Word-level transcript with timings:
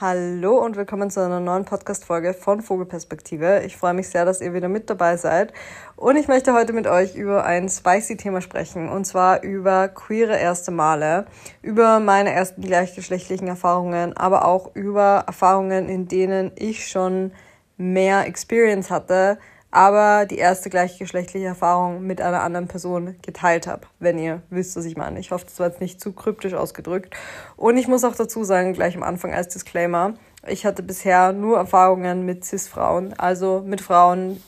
Hallo 0.00 0.58
und 0.58 0.74
willkommen 0.74 1.08
zu 1.08 1.24
einer 1.24 1.38
neuen 1.38 1.64
Podcast-Folge 1.64 2.34
von 2.34 2.62
Vogelperspektive. 2.62 3.62
Ich 3.64 3.76
freue 3.76 3.94
mich 3.94 4.08
sehr, 4.08 4.24
dass 4.24 4.40
ihr 4.40 4.52
wieder 4.52 4.68
mit 4.68 4.90
dabei 4.90 5.16
seid. 5.16 5.52
Und 5.94 6.16
ich 6.16 6.26
möchte 6.26 6.52
heute 6.52 6.72
mit 6.72 6.88
euch 6.88 7.14
über 7.14 7.44
ein 7.44 7.68
spicy 7.68 8.16
Thema 8.16 8.40
sprechen. 8.40 8.88
Und 8.88 9.04
zwar 9.04 9.44
über 9.44 9.86
queere 9.86 10.36
erste 10.36 10.72
Male, 10.72 11.26
über 11.62 12.00
meine 12.00 12.32
ersten 12.32 12.62
gleichgeschlechtlichen 12.62 13.46
Erfahrungen, 13.46 14.16
aber 14.16 14.46
auch 14.46 14.74
über 14.74 15.22
Erfahrungen, 15.28 15.88
in 15.88 16.08
denen 16.08 16.50
ich 16.56 16.88
schon 16.88 17.30
mehr 17.76 18.26
Experience 18.26 18.90
hatte, 18.90 19.38
aber 19.74 20.24
die 20.24 20.38
erste 20.38 20.70
gleichgeschlechtliche 20.70 21.46
Erfahrung 21.46 22.06
mit 22.06 22.20
einer 22.20 22.42
anderen 22.42 22.68
Person 22.68 23.16
geteilt 23.22 23.66
habe, 23.66 23.88
wenn 23.98 24.18
ihr 24.18 24.40
wisst, 24.48 24.76
was 24.76 24.84
ich 24.84 24.96
meine. 24.96 25.18
Ich 25.18 25.32
hoffe, 25.32 25.46
das 25.46 25.58
war 25.58 25.66
jetzt 25.66 25.80
nicht 25.80 26.00
zu 26.00 26.12
kryptisch 26.12 26.54
ausgedrückt. 26.54 27.14
Und 27.56 27.76
ich 27.76 27.88
muss 27.88 28.04
auch 28.04 28.14
dazu 28.14 28.44
sagen, 28.44 28.72
gleich 28.72 28.96
am 28.96 29.02
Anfang 29.02 29.34
als 29.34 29.48
Disclaimer, 29.48 30.14
ich 30.46 30.64
hatte 30.64 30.84
bisher 30.84 31.32
nur 31.32 31.56
Erfahrungen 31.56 32.24
mit 32.24 32.44
CIS-Frauen, 32.44 33.14
also 33.14 33.64
mit 33.66 33.80
Frauen, 33.80 34.40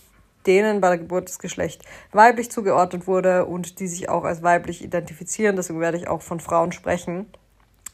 denen 0.46 0.80
bei 0.80 0.90
der 0.90 0.98
Geburt 0.98 1.28
das 1.28 1.40
Geschlecht 1.40 1.82
weiblich 2.12 2.52
zugeordnet 2.52 3.08
wurde 3.08 3.46
und 3.46 3.80
die 3.80 3.88
sich 3.88 4.08
auch 4.08 4.22
als 4.22 4.44
weiblich 4.44 4.84
identifizieren. 4.84 5.56
Deswegen 5.56 5.80
werde 5.80 5.96
ich 5.96 6.06
auch 6.06 6.22
von 6.22 6.38
Frauen 6.38 6.70
sprechen. 6.70 7.26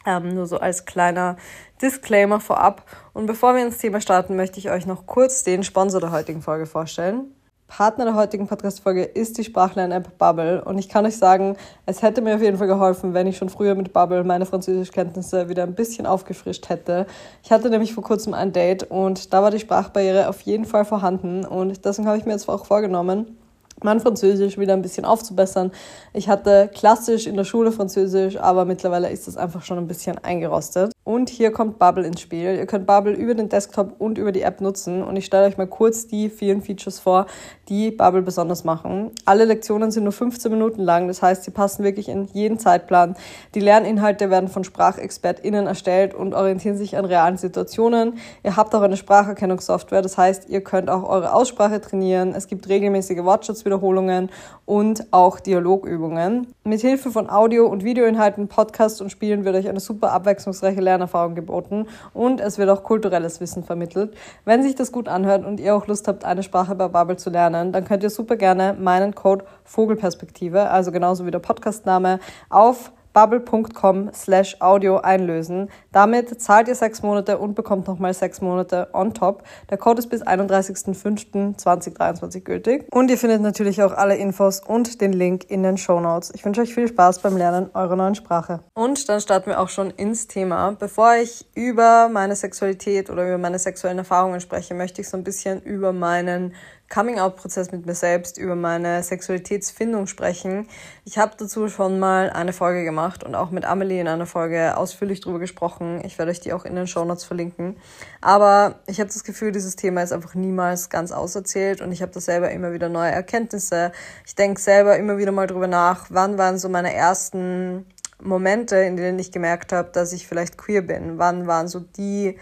Ähm, 0.06 0.34
nur 0.34 0.46
so 0.46 0.58
als 0.58 0.84
kleiner 0.84 1.36
Disclaimer 1.80 2.40
vorab. 2.40 2.84
Und 3.12 3.26
bevor 3.26 3.54
wir 3.54 3.62
ins 3.62 3.78
Thema 3.78 4.00
starten, 4.00 4.36
möchte 4.36 4.58
ich 4.58 4.70
euch 4.70 4.86
noch 4.86 5.06
kurz 5.06 5.44
den 5.44 5.62
Sponsor 5.62 6.00
der 6.00 6.12
heutigen 6.12 6.42
Folge 6.42 6.66
vorstellen. 6.66 7.34
Partner 7.74 8.04
der 8.04 8.14
heutigen 8.16 8.48
Podcast-Folge 8.48 9.02
ist 9.02 9.38
die 9.38 9.44
Sprachlern-App 9.44 10.18
Bubble. 10.18 10.62
Und 10.62 10.76
ich 10.76 10.90
kann 10.90 11.06
euch 11.06 11.16
sagen, 11.16 11.56
es 11.86 12.02
hätte 12.02 12.20
mir 12.20 12.34
auf 12.34 12.42
jeden 12.42 12.58
Fall 12.58 12.66
geholfen, 12.66 13.14
wenn 13.14 13.26
ich 13.26 13.38
schon 13.38 13.48
früher 13.48 13.74
mit 13.74 13.94
Bubble 13.94 14.24
meine 14.24 14.44
Französischkenntnisse 14.44 15.48
wieder 15.48 15.62
ein 15.62 15.74
bisschen 15.74 16.04
aufgefrischt 16.04 16.68
hätte. 16.68 17.06
Ich 17.42 17.50
hatte 17.50 17.70
nämlich 17.70 17.94
vor 17.94 18.04
kurzem 18.04 18.34
ein 18.34 18.52
Date 18.52 18.82
und 18.90 19.32
da 19.32 19.42
war 19.42 19.50
die 19.50 19.58
Sprachbarriere 19.58 20.28
auf 20.28 20.42
jeden 20.42 20.66
Fall 20.66 20.84
vorhanden. 20.84 21.46
Und 21.46 21.86
deswegen 21.86 22.06
habe 22.06 22.18
ich 22.18 22.26
mir 22.26 22.32
jetzt 22.32 22.46
auch 22.46 22.66
vorgenommen, 22.66 23.38
mein 23.84 24.00
Französisch 24.00 24.58
wieder 24.58 24.72
ein 24.72 24.82
bisschen 24.82 25.04
aufzubessern. 25.04 25.72
Ich 26.12 26.28
hatte 26.28 26.70
klassisch 26.74 27.26
in 27.26 27.36
der 27.36 27.44
Schule 27.44 27.72
Französisch, 27.72 28.36
aber 28.38 28.64
mittlerweile 28.64 29.10
ist 29.10 29.28
es 29.28 29.36
einfach 29.36 29.62
schon 29.62 29.78
ein 29.78 29.88
bisschen 29.88 30.18
eingerostet. 30.18 30.92
Und 31.04 31.30
hier 31.30 31.50
kommt 31.50 31.78
Bubble 31.78 32.06
ins 32.06 32.20
Spiel. 32.20 32.54
Ihr 32.56 32.66
könnt 32.66 32.86
Bubble 32.86 33.12
über 33.12 33.34
den 33.34 33.48
Desktop 33.48 33.94
und 33.98 34.18
über 34.18 34.30
die 34.30 34.42
App 34.42 34.60
nutzen. 34.60 35.02
Und 35.02 35.16
ich 35.16 35.24
stelle 35.24 35.46
euch 35.46 35.56
mal 35.56 35.66
kurz 35.66 36.06
die 36.06 36.28
vielen 36.28 36.62
Features 36.62 37.00
vor, 37.00 37.26
die 37.72 37.90
Bubble 37.90 38.20
besonders 38.20 38.64
machen. 38.64 39.12
Alle 39.24 39.46
Lektionen 39.46 39.90
sind 39.90 40.04
nur 40.04 40.12
15 40.12 40.52
Minuten 40.52 40.82
lang. 40.82 41.08
Das 41.08 41.22
heißt, 41.22 41.44
sie 41.44 41.50
passen 41.50 41.84
wirklich 41.84 42.10
in 42.10 42.28
jeden 42.34 42.58
Zeitplan. 42.58 43.16
Die 43.54 43.60
Lerninhalte 43.60 44.28
werden 44.28 44.50
von 44.50 44.62
SprachexpertInnen 44.62 45.66
erstellt 45.66 46.12
und 46.12 46.34
orientieren 46.34 46.76
sich 46.76 46.98
an 46.98 47.06
realen 47.06 47.38
Situationen. 47.38 48.18
Ihr 48.42 48.58
habt 48.58 48.74
auch 48.74 48.82
eine 48.82 48.98
Spracherkennungssoftware. 48.98 50.02
Das 50.02 50.18
heißt, 50.18 50.50
ihr 50.50 50.62
könnt 50.62 50.90
auch 50.90 51.08
eure 51.08 51.32
Aussprache 51.32 51.80
trainieren. 51.80 52.34
Es 52.34 52.46
gibt 52.46 52.68
regelmäßige 52.68 53.24
Wortschatzwiederholungen 53.24 54.28
und 54.66 55.06
auch 55.10 55.40
Dialogübungen. 55.40 56.48
Mit 56.64 56.82
Hilfe 56.82 57.10
von 57.10 57.30
Audio- 57.30 57.66
und 57.68 57.84
Videoinhalten, 57.84 58.48
Podcasts 58.48 59.00
und 59.00 59.10
Spielen 59.10 59.46
wird 59.46 59.56
euch 59.56 59.68
eine 59.68 59.80
super 59.80 60.12
abwechslungsreiche 60.12 60.80
Lernerfahrung 60.80 61.34
geboten 61.34 61.86
und 62.12 62.38
es 62.40 62.58
wird 62.58 62.68
auch 62.68 62.82
kulturelles 62.82 63.40
Wissen 63.40 63.64
vermittelt. 63.64 64.14
Wenn 64.44 64.62
sich 64.62 64.74
das 64.74 64.92
gut 64.92 65.08
anhört 65.08 65.46
und 65.46 65.58
ihr 65.58 65.74
auch 65.74 65.86
Lust 65.86 66.06
habt, 66.06 66.24
eine 66.24 66.42
Sprache 66.42 66.74
bei 66.74 66.88
Bubble 66.88 67.16
zu 67.16 67.30
lernen, 67.30 67.61
dann 67.70 67.84
könnt 67.84 68.02
ihr 68.02 68.10
super 68.10 68.34
gerne 68.34 68.74
meinen 68.76 69.14
Code 69.14 69.44
Vogelperspektive, 69.62 70.70
also 70.70 70.90
genauso 70.90 71.26
wie 71.26 71.30
der 71.30 71.38
Podcastname, 71.38 72.18
auf 72.50 72.90
bubble.com 73.12 74.10
slash 74.14 74.56
audio 74.60 74.98
einlösen. 74.98 75.68
Damit 75.92 76.40
zahlt 76.40 76.68
ihr 76.68 76.74
sechs 76.74 77.02
Monate 77.02 77.36
und 77.38 77.54
bekommt 77.54 77.86
nochmal 77.86 78.12
sechs 78.14 78.40
Monate 78.40 78.88
on 78.92 79.12
top. 79.14 79.44
Der 79.70 79.78
Code 79.78 80.00
ist 80.00 80.08
bis 80.08 80.22
31.05.2023 80.22 82.40
gültig. 82.40 82.86
Und 82.90 83.08
ihr 83.10 83.18
findet 83.18 83.42
natürlich 83.42 83.80
auch 83.82 83.92
alle 83.92 84.16
Infos 84.16 84.58
und 84.60 85.00
den 85.00 85.12
Link 85.12 85.48
in 85.50 85.62
den 85.62 85.76
Show 85.76 86.00
Notes. 86.00 86.32
Ich 86.34 86.44
wünsche 86.44 86.62
euch 86.62 86.74
viel 86.74 86.88
Spaß 86.88 87.20
beim 87.20 87.36
Lernen 87.36 87.70
eurer 87.74 87.94
neuen 87.96 88.14
Sprache. 88.14 88.60
Und 88.74 89.08
dann 89.08 89.20
starten 89.20 89.50
wir 89.50 89.60
auch 89.60 89.68
schon 89.68 89.90
ins 89.90 90.28
Thema. 90.28 90.76
Bevor 90.78 91.16
ich 91.16 91.44
über 91.54 92.08
meine 92.08 92.36
Sexualität 92.36 93.10
oder 93.10 93.26
über 93.26 93.38
meine 93.38 93.58
sexuellen 93.58 93.98
Erfahrungen 93.98 94.38
spreche, 94.40 94.74
möchte 94.74 95.00
ich 95.00 95.08
so 95.08 95.16
ein 95.16 95.24
bisschen 95.24 95.60
über 95.62 95.92
meinen 95.92 96.54
Coming-out-Prozess 96.92 97.72
mit 97.72 97.86
mir 97.86 97.94
selbst, 97.94 98.36
über 98.36 98.54
meine 98.54 99.02
Sexualitätsfindung 99.02 100.06
sprechen. 100.06 100.68
Ich 101.04 101.16
habe 101.16 101.32
dazu 101.38 101.68
schon 101.68 101.98
mal 101.98 102.28
eine 102.28 102.52
Folge 102.52 102.84
gemacht 102.84 103.24
und 103.24 103.34
auch 103.34 103.50
mit 103.50 103.64
Amelie 103.64 104.00
in 104.00 104.08
einer 104.08 104.26
Folge 104.26 104.76
ausführlich 104.76 105.20
drüber 105.20 105.38
gesprochen. 105.38 106.02
Ich 106.04 106.18
werde 106.18 106.30
euch 106.30 106.40
die 106.40 106.52
auch 106.52 106.66
in 106.66 106.74
den 106.74 106.86
Show 106.86 107.04
Notes 107.04 107.24
verlinken. 107.24 107.76
Aber 108.20 108.74
ich 108.86 109.00
habe 109.00 109.08
das 109.08 109.24
Gefühl, 109.24 109.52
dieses 109.52 109.74
Thema 109.74 110.02
ist 110.02 110.12
einfach 110.12 110.34
niemals 110.34 110.90
ganz 110.90 111.12
auserzählt 111.12 111.80
und 111.80 111.92
ich 111.92 112.02
habe 112.02 112.12
da 112.12 112.20
selber 112.20 112.50
immer 112.50 112.74
wieder 112.74 112.90
neue 112.90 113.10
Erkenntnisse. 113.10 113.92
Ich 114.26 114.34
denke 114.34 114.60
selber 114.60 114.98
immer 114.98 115.16
wieder 115.16 115.32
mal 115.32 115.46
drüber 115.46 115.68
nach, 115.68 116.06
wann 116.10 116.36
waren 116.36 116.58
so 116.58 116.68
meine 116.68 116.92
ersten 116.92 117.86
Momente, 118.20 118.76
in 118.76 118.96
denen 118.96 119.18
ich 119.18 119.32
gemerkt 119.32 119.72
habe, 119.72 119.90
dass 119.92 120.12
ich 120.12 120.28
vielleicht 120.28 120.58
queer 120.58 120.82
bin. 120.82 121.18
Wann 121.18 121.46
waren 121.46 121.68
so 121.68 121.80
die 121.80 122.38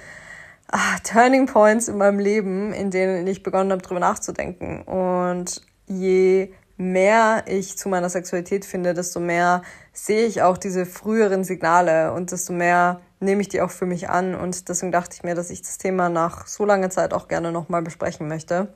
ah, 0.72 0.98
Turning 1.04 1.46
Points 1.46 1.88
in 1.88 1.98
meinem 1.98 2.18
Leben, 2.18 2.72
in 2.72 2.90
denen 2.90 3.26
ich 3.26 3.42
begonnen 3.42 3.72
habe, 3.72 3.82
darüber 3.82 4.00
nachzudenken. 4.00 4.82
Und 4.82 5.62
je 5.86 6.52
mehr 6.76 7.44
ich 7.46 7.76
zu 7.76 7.88
meiner 7.88 8.08
Sexualität 8.08 8.64
finde, 8.64 8.94
desto 8.94 9.20
mehr 9.20 9.62
sehe 9.92 10.26
ich 10.26 10.42
auch 10.42 10.56
diese 10.56 10.86
früheren 10.86 11.44
Signale 11.44 12.12
und 12.12 12.32
desto 12.32 12.52
mehr 12.52 13.00
nehme 13.20 13.42
ich 13.42 13.48
die 13.48 13.60
auch 13.60 13.70
für 13.70 13.86
mich 13.86 14.08
an. 14.08 14.34
Und 14.34 14.68
deswegen 14.68 14.92
dachte 14.92 15.14
ich 15.16 15.22
mir, 15.22 15.34
dass 15.34 15.50
ich 15.50 15.60
das 15.62 15.78
Thema 15.78 16.08
nach 16.08 16.46
so 16.46 16.64
langer 16.64 16.90
Zeit 16.90 17.12
auch 17.12 17.28
gerne 17.28 17.52
nochmal 17.52 17.82
besprechen 17.82 18.28
möchte. 18.28 18.68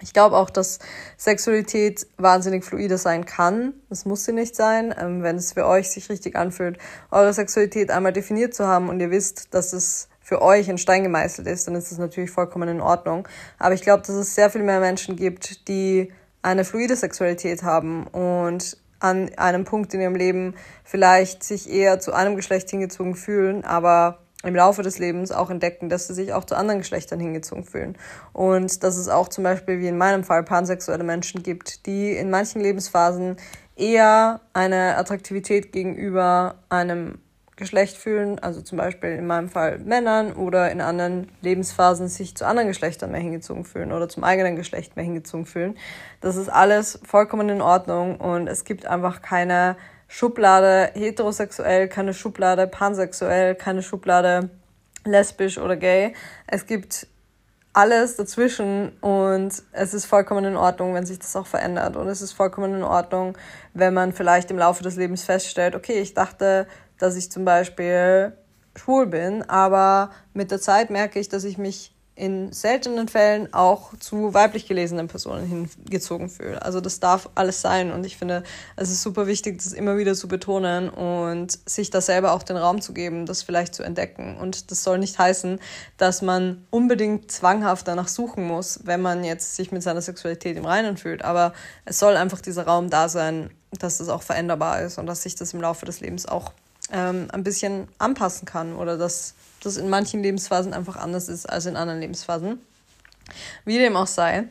Ich 0.00 0.12
glaube 0.12 0.36
auch, 0.36 0.50
dass 0.50 0.78
Sexualität 1.16 2.06
wahnsinnig 2.18 2.64
fluide 2.64 2.98
sein 2.98 3.24
kann. 3.24 3.74
Das 3.88 4.04
muss 4.04 4.24
sie 4.24 4.32
nicht 4.32 4.54
sein. 4.54 4.94
Ähm, 4.96 5.22
wenn 5.22 5.36
es 5.36 5.54
für 5.54 5.66
euch 5.66 5.90
sich 5.90 6.08
richtig 6.08 6.36
anfühlt, 6.36 6.78
eure 7.10 7.32
Sexualität 7.32 7.90
einmal 7.90 8.12
definiert 8.12 8.54
zu 8.54 8.66
haben 8.66 8.88
und 8.88 9.00
ihr 9.00 9.10
wisst, 9.10 9.54
dass 9.54 9.72
es 9.72 10.08
für 10.28 10.42
euch 10.42 10.68
in 10.68 10.76
Stein 10.76 11.04
gemeißelt 11.04 11.48
ist, 11.48 11.66
dann 11.66 11.74
ist 11.74 11.90
das 11.90 11.96
natürlich 11.96 12.30
vollkommen 12.30 12.68
in 12.68 12.82
Ordnung. 12.82 13.26
Aber 13.58 13.72
ich 13.72 13.80
glaube, 13.80 14.02
dass 14.06 14.14
es 14.14 14.34
sehr 14.34 14.50
viel 14.50 14.62
mehr 14.62 14.78
Menschen 14.78 15.16
gibt, 15.16 15.66
die 15.68 16.12
eine 16.42 16.66
fluide 16.66 16.96
Sexualität 16.96 17.62
haben 17.62 18.06
und 18.08 18.76
an 19.00 19.30
einem 19.38 19.64
Punkt 19.64 19.94
in 19.94 20.02
ihrem 20.02 20.16
Leben 20.16 20.54
vielleicht 20.84 21.44
sich 21.44 21.70
eher 21.70 21.98
zu 21.98 22.12
einem 22.12 22.36
Geschlecht 22.36 22.68
hingezogen 22.68 23.14
fühlen, 23.14 23.64
aber 23.64 24.18
im 24.42 24.54
Laufe 24.54 24.82
des 24.82 24.98
Lebens 24.98 25.32
auch 25.32 25.48
entdecken, 25.48 25.88
dass 25.88 26.08
sie 26.08 26.14
sich 26.14 26.34
auch 26.34 26.44
zu 26.44 26.56
anderen 26.56 26.80
Geschlechtern 26.80 27.20
hingezogen 27.20 27.64
fühlen. 27.64 27.96
Und 28.34 28.82
dass 28.84 28.98
es 28.98 29.08
auch 29.08 29.28
zum 29.28 29.44
Beispiel 29.44 29.80
wie 29.80 29.88
in 29.88 29.96
meinem 29.96 30.24
Fall 30.24 30.42
pansexuelle 30.42 31.04
Menschen 31.04 31.42
gibt, 31.42 31.86
die 31.86 32.12
in 32.12 32.28
manchen 32.28 32.60
Lebensphasen 32.60 33.36
eher 33.76 34.42
eine 34.52 34.98
Attraktivität 34.98 35.72
gegenüber 35.72 36.56
einem 36.68 37.18
Geschlecht 37.58 37.96
fühlen, 37.96 38.38
also 38.38 38.62
zum 38.62 38.78
Beispiel 38.78 39.10
in 39.10 39.26
meinem 39.26 39.48
Fall 39.48 39.80
Männern 39.80 40.32
oder 40.32 40.70
in 40.70 40.80
anderen 40.80 41.28
Lebensphasen 41.42 42.08
sich 42.08 42.36
zu 42.36 42.46
anderen 42.46 42.68
Geschlechtern 42.68 43.10
mehr 43.10 43.20
hingezogen 43.20 43.64
fühlen 43.64 43.92
oder 43.92 44.08
zum 44.08 44.24
eigenen 44.24 44.54
Geschlecht 44.56 44.94
mehr 44.96 45.04
hingezogen 45.04 45.44
fühlen. 45.44 45.76
Das 46.20 46.36
ist 46.36 46.48
alles 46.48 47.00
vollkommen 47.04 47.48
in 47.48 47.60
Ordnung 47.60 48.16
und 48.20 48.46
es 48.46 48.64
gibt 48.64 48.86
einfach 48.86 49.22
keine 49.22 49.76
Schublade 50.06 50.92
heterosexuell, 50.94 51.88
keine 51.88 52.14
Schublade 52.14 52.68
pansexuell, 52.68 53.56
keine 53.56 53.82
Schublade 53.82 54.50
lesbisch 55.04 55.58
oder 55.58 55.76
gay. 55.76 56.14
Es 56.46 56.64
gibt 56.64 57.08
alles 57.72 58.16
dazwischen 58.16 58.96
und 59.00 59.52
es 59.72 59.94
ist 59.94 60.06
vollkommen 60.06 60.44
in 60.44 60.56
Ordnung, 60.56 60.94
wenn 60.94 61.06
sich 61.06 61.18
das 61.18 61.34
auch 61.34 61.46
verändert 61.46 61.96
und 61.96 62.08
es 62.08 62.22
ist 62.22 62.32
vollkommen 62.32 62.74
in 62.74 62.82
Ordnung, 62.84 63.36
wenn 63.74 63.94
man 63.94 64.12
vielleicht 64.12 64.50
im 64.50 64.58
Laufe 64.58 64.82
des 64.82 64.96
Lebens 64.96 65.24
feststellt, 65.24 65.74
okay, 65.74 66.00
ich 66.00 66.14
dachte, 66.14 66.66
dass 66.98 67.16
ich 67.16 67.30
zum 67.30 67.44
Beispiel 67.44 68.32
schwul 68.76 69.06
bin, 69.06 69.42
aber 69.48 70.10
mit 70.34 70.50
der 70.50 70.60
Zeit 70.60 70.90
merke 70.90 71.18
ich, 71.18 71.28
dass 71.28 71.44
ich 71.44 71.58
mich 71.58 71.94
in 72.18 72.52
seltenen 72.52 73.06
Fällen 73.06 73.54
auch 73.54 73.96
zu 74.00 74.34
weiblich 74.34 74.66
gelesenen 74.66 75.06
Personen 75.06 75.46
hingezogen 75.46 76.28
fühle. 76.28 76.60
Also 76.62 76.80
das 76.80 76.98
darf 76.98 77.30
alles 77.36 77.60
sein 77.60 77.92
und 77.92 78.04
ich 78.04 78.16
finde, 78.16 78.42
es 78.74 78.90
ist 78.90 79.02
super 79.02 79.28
wichtig, 79.28 79.62
das 79.62 79.72
immer 79.72 79.96
wieder 79.98 80.14
zu 80.14 80.26
betonen 80.26 80.90
und 80.90 81.58
sich 81.68 81.90
da 81.90 82.00
selber 82.00 82.32
auch 82.32 82.42
den 82.42 82.56
Raum 82.56 82.80
zu 82.80 82.92
geben, 82.92 83.24
das 83.24 83.44
vielleicht 83.44 83.74
zu 83.74 83.84
entdecken. 83.84 84.36
Und 84.36 84.70
das 84.72 84.82
soll 84.82 84.98
nicht 84.98 85.18
heißen, 85.18 85.60
dass 85.96 86.20
man 86.20 86.66
unbedingt 86.70 87.30
zwanghaft 87.30 87.86
danach 87.86 88.08
suchen 88.08 88.44
muss, 88.44 88.80
wenn 88.82 89.00
man 89.00 89.22
jetzt 89.22 89.54
sich 89.54 89.70
mit 89.70 89.84
seiner 89.84 90.02
Sexualität 90.02 90.56
im 90.56 90.66
Reinen 90.66 90.96
fühlt. 90.96 91.24
Aber 91.24 91.52
es 91.84 92.00
soll 92.00 92.16
einfach 92.16 92.40
dieser 92.40 92.66
Raum 92.66 92.90
da 92.90 93.08
sein, 93.08 93.50
dass 93.78 93.98
das 93.98 94.08
auch 94.08 94.22
veränderbar 94.22 94.82
ist 94.82 94.98
und 94.98 95.06
dass 95.06 95.22
sich 95.22 95.36
das 95.36 95.54
im 95.54 95.60
Laufe 95.60 95.86
des 95.86 96.00
Lebens 96.00 96.26
auch 96.26 96.52
ähm, 96.92 97.28
ein 97.32 97.44
bisschen 97.44 97.88
anpassen 97.98 98.46
kann 98.46 98.74
oder 98.74 98.96
dass 98.96 99.34
das 99.62 99.76
in 99.76 99.88
manchen 99.88 100.22
Lebensphasen 100.22 100.72
einfach 100.72 100.96
anders 100.96 101.28
ist 101.28 101.46
als 101.46 101.66
in 101.66 101.76
anderen 101.76 102.00
Lebensphasen. 102.00 102.60
Wie 103.64 103.78
dem 103.78 103.96
auch 103.96 104.06
sei. 104.06 104.44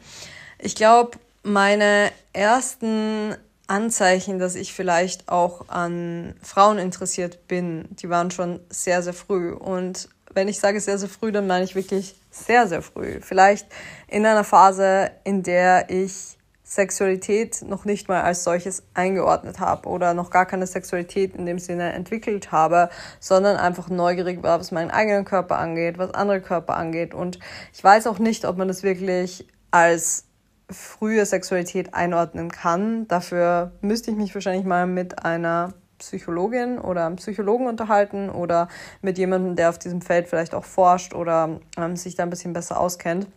Ich 0.60 0.76
glaube, 0.76 1.18
meine 1.44 2.12
ersten 2.34 3.36
Anzeichen, 3.68 4.40
dass 4.40 4.56
ich 4.56 4.74
vielleicht 4.74 5.30
auch 5.30 5.68
an 5.70 6.36
Frauen 6.42 6.78
interessiert 6.78 7.48
bin, 7.48 7.86
die 7.92 8.10
waren 8.10 8.32
schon 8.32 8.60
sehr, 8.70 9.02
sehr 9.04 9.14
früh. 9.14 9.52
Und 9.52 10.10
wenn 10.34 10.48
ich 10.48 10.60
sage 10.60 10.80
sehr, 10.80 10.98
sehr 10.98 11.10
früh, 11.10 11.32
dann 11.32 11.48
meine 11.48 11.66
ich 11.66 11.76
wirklich 11.76 12.16
sehr, 12.32 12.68
sehr 12.68 12.82
früh. 12.82 13.20
Vielleicht 13.22 13.68
in 14.08 14.26
einer 14.26 14.44
Phase, 14.44 15.12
in 15.24 15.44
der 15.44 15.90
ich 15.90 16.37
Sexualität 16.68 17.62
noch 17.62 17.86
nicht 17.86 18.10
mal 18.10 18.24
als 18.24 18.44
solches 18.44 18.84
eingeordnet 18.94 19.62
habe 19.62 19.88
oder 19.88 20.14
noch 20.14 20.30
gar 20.30 20.46
keine 20.46 20.68
Sexualität 20.68 21.34
in 21.34 21.46
dem 21.46 21.60
Sinne 21.60 21.94
entwickelt 21.94 22.52
habe, 22.52 22.90
sondern 23.22 23.56
einfach 23.56 23.90
neugierig 23.90 24.44
war, 24.44 24.60
was 24.60 24.72
meinen 24.74 24.92
eigenen 24.92 25.24
Körper 25.24 25.60
angeht, 25.60 25.98
was 25.98 26.14
andere 26.14 26.42
Körper 26.42 26.76
angeht. 26.76 27.14
Und 27.14 27.40
ich 27.74 27.82
weiß 27.82 28.06
auch 28.08 28.20
nicht, 28.20 28.44
ob 28.44 28.58
man 28.58 28.68
das 28.68 28.84
wirklich 28.84 29.48
als 29.72 30.26
frühe 30.70 31.26
Sexualität 31.26 31.94
einordnen 31.94 32.52
kann. 32.52 33.08
Dafür 33.08 33.72
müsste 33.80 34.12
ich 34.12 34.18
mich 34.18 34.36
wahrscheinlich 34.36 34.66
mal 34.66 34.88
mit 34.88 35.24
einer 35.24 35.74
Psychologin 36.00 36.80
oder 36.80 37.06
einem 37.06 37.16
Psychologen 37.16 37.66
unterhalten 37.66 38.30
oder 38.30 38.68
mit 39.02 39.18
jemandem, 39.18 39.56
der 39.56 39.70
auf 39.70 39.80
diesem 39.80 40.02
Feld 40.02 40.28
vielleicht 40.28 40.54
auch 40.54 40.66
forscht 40.66 41.14
oder 41.14 41.62
ähm, 41.78 41.96
sich 41.96 42.16
da 42.16 42.24
ein 42.24 42.30
bisschen 42.30 42.52
besser 42.52 42.78
auskennt. 42.78 43.28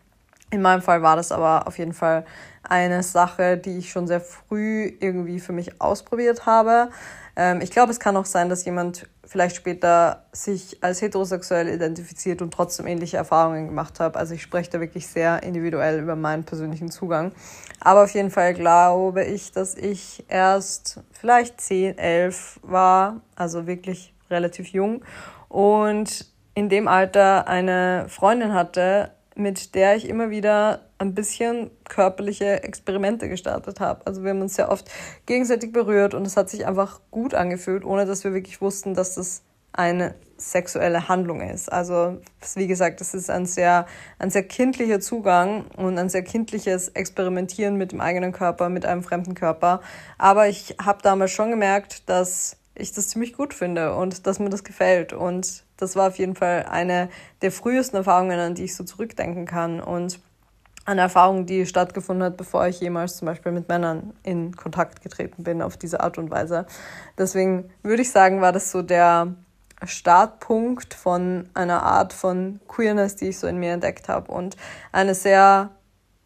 In 0.51 0.63
meinem 0.63 0.83
Fall 0.83 1.03
war 1.03 1.17
das 1.17 1.31
aber 1.31 1.67
auf 1.69 1.79
jeden 1.79 1.93
Fall 1.93 2.25
eine 2.63 3.03
Sache, 3.03 3.57
die 3.57 3.79
ich 3.79 3.91
schon 3.91 4.07
sehr 4.07 4.21
früh 4.21 4.93
irgendwie 5.01 5.39
für 5.39 5.53
mich 5.53 5.81
ausprobiert 5.81 6.45
habe. 6.45 6.91
Ähm, 7.37 7.61
ich 7.61 7.71
glaube, 7.71 7.93
es 7.93 8.01
kann 8.01 8.17
auch 8.17 8.25
sein, 8.25 8.49
dass 8.49 8.65
jemand 8.65 9.09
vielleicht 9.25 9.55
später 9.55 10.25
sich 10.33 10.83
als 10.83 11.01
heterosexuell 11.01 11.69
identifiziert 11.69 12.43
und 12.43 12.53
trotzdem 12.53 12.89
ähnliche 12.89 13.17
Erfahrungen 13.17 13.69
gemacht 13.69 14.01
hat. 14.01 14.17
Also 14.17 14.35
ich 14.35 14.43
spreche 14.43 14.71
da 14.71 14.81
wirklich 14.81 15.07
sehr 15.07 15.43
individuell 15.45 16.01
über 16.01 16.17
meinen 16.17 16.43
persönlichen 16.43 16.91
Zugang. 16.91 17.31
Aber 17.79 18.03
auf 18.03 18.11
jeden 18.11 18.31
Fall 18.31 18.55
glaube 18.55 19.25
ich, 19.25 19.53
dass 19.53 19.77
ich 19.77 20.25
erst 20.29 21.01
vielleicht 21.13 21.61
10, 21.61 21.97
11 21.97 22.59
war, 22.63 23.21
also 23.37 23.69
wirklich 23.69 24.13
relativ 24.29 24.69
jung. 24.69 25.03
Und 25.49 26.27
in 26.55 26.69
dem 26.69 26.89
Alter 26.89 27.47
eine 27.47 28.07
Freundin 28.09 28.53
hatte, 28.53 29.13
mit 29.35 29.75
der 29.75 29.97
ich 29.97 30.09
immer 30.09 30.31
wieder 30.31 30.81
ein 30.99 31.15
bisschen 31.15 31.71
körperliche 31.89 32.63
Experimente 32.63 33.29
gestartet 33.29 33.81
habe. 33.81 34.07
Also 34.07 34.23
wir 34.23 34.31
haben 34.31 34.43
uns 34.43 34.57
sehr 34.57 34.71
oft 34.71 34.91
gegenseitig 35.27 35.73
berührt 35.73 36.15
und 36.15 36.27
es 36.27 36.37
hat 36.37 36.51
sich 36.51 36.67
einfach 36.67 37.01
gut 37.11 37.35
angefühlt, 37.35 37.85
ohne 37.85 38.07
dass 38.07 38.25
wir 38.25 38.35
wirklich 38.35 38.61
wussten, 38.61 38.95
dass 38.95 39.15
das 39.15 39.43
eine 39.73 40.15
sexuelle 40.37 41.09
Handlung 41.09 41.41
ist. 41.41 41.71
Also 41.71 42.19
wie 42.55 42.67
gesagt, 42.67 43.01
das 43.01 43.15
ist 43.15 43.31
ein 43.31 43.47
sehr, 43.47 43.87
ein 44.19 44.31
sehr 44.31 44.43
kindlicher 44.43 45.01
Zugang 45.01 45.67
und 45.77 45.99
ein 45.99 46.09
sehr 46.09 46.23
kindliches 46.23 46.89
Experimentieren 46.89 47.77
mit 47.77 47.93
dem 47.93 48.01
eigenen 48.01 48.33
Körper, 48.33 48.69
mit 48.69 48.85
einem 48.85 49.03
fremden 49.03 49.35
Körper. 49.35 49.81
Aber 50.19 50.49
ich 50.49 50.77
habe 50.83 51.03
damals 51.03 51.31
schon 51.31 51.51
gemerkt, 51.51 52.09
dass 52.09 52.57
ich 52.75 52.93
das 52.93 53.09
ziemlich 53.09 53.35
gut 53.35 53.55
finde 53.55 53.95
und 53.95 54.27
dass 54.27 54.39
mir 54.39 54.49
das 54.49 54.65
gefällt. 54.65 55.13
Und 55.13 55.65
das 55.81 55.97
war 55.97 56.09
auf 56.09 56.19
jeden 56.19 56.35
Fall 56.35 56.67
eine 56.71 57.09
der 57.43 57.53
frühesten 57.53 57.97
Erfahrungen, 57.97 58.39
an 58.39 58.55
die 58.55 58.65
ich 58.65 58.77
so 58.77 58.85
zurückdenken 58.85 59.47
kann. 59.47 59.81
Und 59.81 60.21
eine 60.85 61.03
Erfahrung, 61.03 61.47
die 61.47 61.67
stattgefunden 61.67 62.25
hat, 62.25 62.37
bevor 62.37 62.67
ich 62.67 62.81
jemals 62.81 63.17
zum 63.17 63.27
Beispiel 63.27 63.53
mit 63.53 63.69
Männern 63.69 64.15
in 64.23 64.57
Kontakt 64.57 65.03
getreten 65.03 65.45
bin 65.45 65.63
auf 65.63 65.77
diese 65.77 66.01
Art 66.01 66.19
und 66.19 66.31
Weise. 66.31 66.67
Deswegen 67.19 67.71
würde 67.83 68.03
ich 68.03 68.11
sagen, 68.11 68.41
war 68.41 68.53
das 68.53 68.71
so 68.71 68.83
der 68.83 69.35
Startpunkt 69.85 70.95
von 70.95 71.49
einer 71.55 71.83
Art 71.83 72.13
von 72.13 72.61
Queerness, 72.69 73.17
die 73.17 73.29
ich 73.29 73.39
so 73.39 73.47
in 73.47 73.59
mir 73.59 73.73
entdeckt 73.73 74.09
habe 74.09 74.31
und 74.33 74.57
eine 74.93 75.15
sehr 75.15 75.71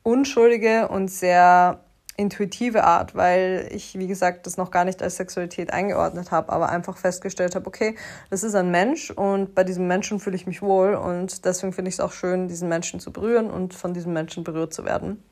unschuldige 0.03 0.89
und 0.89 1.09
sehr 1.09 1.84
intuitive 2.17 2.85
Art, 2.85 3.15
weil 3.15 3.69
ich, 3.73 3.99
wie 3.99 4.07
gesagt, 4.07 4.47
das 4.47 4.57
noch 4.57 4.71
gar 4.71 4.85
nicht 4.85 5.03
als 5.03 5.17
Sexualität 5.17 5.73
eingeordnet 5.73 6.31
habe, 6.31 6.53
aber 6.53 6.69
einfach 6.69 6.97
festgestellt 6.97 7.55
habe, 7.55 7.67
okay, 7.67 7.97
das 8.31 8.45
ist 8.45 8.55
ein 8.55 8.71
Mensch 8.71 9.11
und 9.11 9.55
bei 9.55 9.65
diesem 9.65 9.89
Menschen 9.89 10.21
fühle 10.21 10.37
ich 10.37 10.47
mich 10.47 10.63
wohl 10.63 10.95
und 10.95 11.45
deswegen 11.45 11.73
finde 11.73 11.89
ich 11.89 11.97
es 11.97 12.01
auch 12.01 12.13
schön, 12.13 12.47
diesen 12.49 12.69
Menschen 12.69 13.01
zu 13.01 13.13
berühren 13.13 13.51
und 13.51 13.75
von 13.75 13.95
diesem 13.95 14.13
Menschen 14.13 14.45
berührt 14.45 14.73
zu 14.73 14.85
werden. 14.85 15.23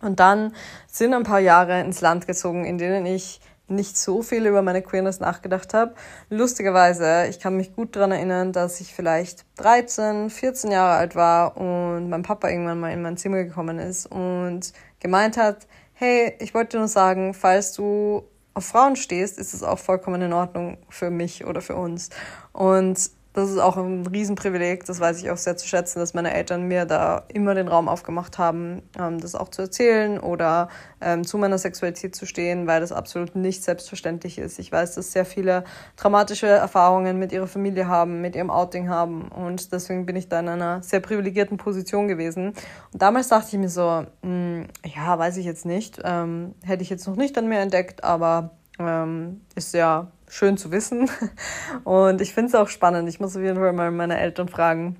Und 0.00 0.20
dann 0.20 0.52
sind 0.86 1.14
ein 1.14 1.22
paar 1.22 1.40
Jahre 1.40 1.80
ins 1.80 2.00
Land 2.00 2.26
gezogen, 2.26 2.64
in 2.64 2.78
denen 2.78 3.06
ich 3.06 3.40
nicht 3.66 3.96
so 3.96 4.22
viel 4.22 4.46
über 4.46 4.60
meine 4.60 4.82
Queerness 4.82 5.20
nachgedacht 5.20 5.72
habe. 5.72 5.94
Lustigerweise, 6.28 7.26
ich 7.28 7.40
kann 7.40 7.56
mich 7.56 7.74
gut 7.74 7.96
daran 7.96 8.12
erinnern, 8.12 8.52
dass 8.52 8.80
ich 8.80 8.94
vielleicht 8.94 9.46
13, 9.56 10.28
14 10.28 10.70
Jahre 10.70 10.98
alt 10.98 11.16
war 11.16 11.56
und 11.56 12.10
mein 12.10 12.22
Papa 12.22 12.50
irgendwann 12.50 12.80
mal 12.80 12.92
in 12.92 13.00
mein 13.00 13.16
Zimmer 13.16 13.42
gekommen 13.42 13.78
ist 13.78 14.06
und 14.06 14.72
gemeint 15.00 15.38
hat, 15.38 15.66
hey, 16.04 16.34
ich 16.38 16.52
wollte 16.52 16.76
nur 16.76 16.88
sagen, 16.88 17.32
falls 17.32 17.72
du 17.72 18.24
auf 18.52 18.66
Frauen 18.66 18.94
stehst, 18.94 19.38
ist 19.38 19.54
es 19.54 19.62
auch 19.62 19.78
vollkommen 19.78 20.20
in 20.20 20.32
Ordnung 20.34 20.76
für 20.90 21.10
mich 21.10 21.46
oder 21.46 21.62
für 21.62 21.76
uns. 21.76 22.10
Und 22.52 23.10
das 23.34 23.50
ist 23.50 23.58
auch 23.58 23.76
ein 23.76 24.06
Riesenprivileg, 24.06 24.84
das 24.84 25.00
weiß 25.00 25.20
ich 25.20 25.30
auch 25.30 25.36
sehr 25.36 25.56
zu 25.56 25.66
schätzen, 25.66 25.98
dass 25.98 26.14
meine 26.14 26.32
Eltern 26.32 26.62
mir 26.62 26.84
da 26.86 27.24
immer 27.28 27.54
den 27.54 27.66
Raum 27.66 27.88
aufgemacht 27.88 28.38
haben, 28.38 28.82
ähm, 28.96 29.20
das 29.20 29.34
auch 29.34 29.48
zu 29.48 29.62
erzählen 29.62 30.20
oder 30.20 30.68
ähm, 31.00 31.24
zu 31.24 31.36
meiner 31.36 31.58
Sexualität 31.58 32.14
zu 32.14 32.26
stehen, 32.26 32.68
weil 32.68 32.80
das 32.80 32.92
absolut 32.92 33.34
nicht 33.34 33.64
selbstverständlich 33.64 34.38
ist. 34.38 34.60
Ich 34.60 34.70
weiß, 34.70 34.94
dass 34.94 35.10
sehr 35.10 35.24
viele 35.24 35.64
traumatische 35.96 36.46
Erfahrungen 36.46 37.18
mit 37.18 37.32
ihrer 37.32 37.48
Familie 37.48 37.88
haben, 37.88 38.20
mit 38.20 38.36
ihrem 38.36 38.50
Outing 38.50 38.88
haben 38.88 39.28
und 39.28 39.72
deswegen 39.72 40.06
bin 40.06 40.14
ich 40.14 40.28
da 40.28 40.38
in 40.38 40.48
einer 40.48 40.80
sehr 40.84 41.00
privilegierten 41.00 41.56
Position 41.56 42.06
gewesen. 42.06 42.54
Und 42.92 43.02
damals 43.02 43.28
dachte 43.28 43.48
ich 43.50 43.58
mir 43.58 43.68
so, 43.68 43.82
mh, 43.82 44.06
hm, 44.22 44.68
ja, 44.84 45.18
weiß 45.18 45.38
ich 45.38 45.44
jetzt 45.44 45.66
nicht, 45.66 46.00
ähm, 46.04 46.54
hätte 46.62 46.84
ich 46.84 46.90
jetzt 46.90 47.08
noch 47.08 47.16
nicht 47.16 47.36
an 47.36 47.48
mir 47.48 47.58
entdeckt, 47.58 48.04
aber 48.04 48.50
ähm, 48.78 49.40
ist 49.56 49.74
ja 49.74 50.12
schön 50.34 50.56
zu 50.56 50.72
wissen. 50.72 51.08
Und 51.84 52.20
ich 52.20 52.34
finde 52.34 52.48
es 52.48 52.54
auch 52.54 52.68
spannend. 52.68 53.08
Ich 53.08 53.20
muss 53.20 53.36
auf 53.36 53.42
jeden 53.42 53.56
Fall 53.56 53.72
mal 53.72 53.90
meine 53.92 54.18
Eltern 54.18 54.48
fragen, 54.48 54.96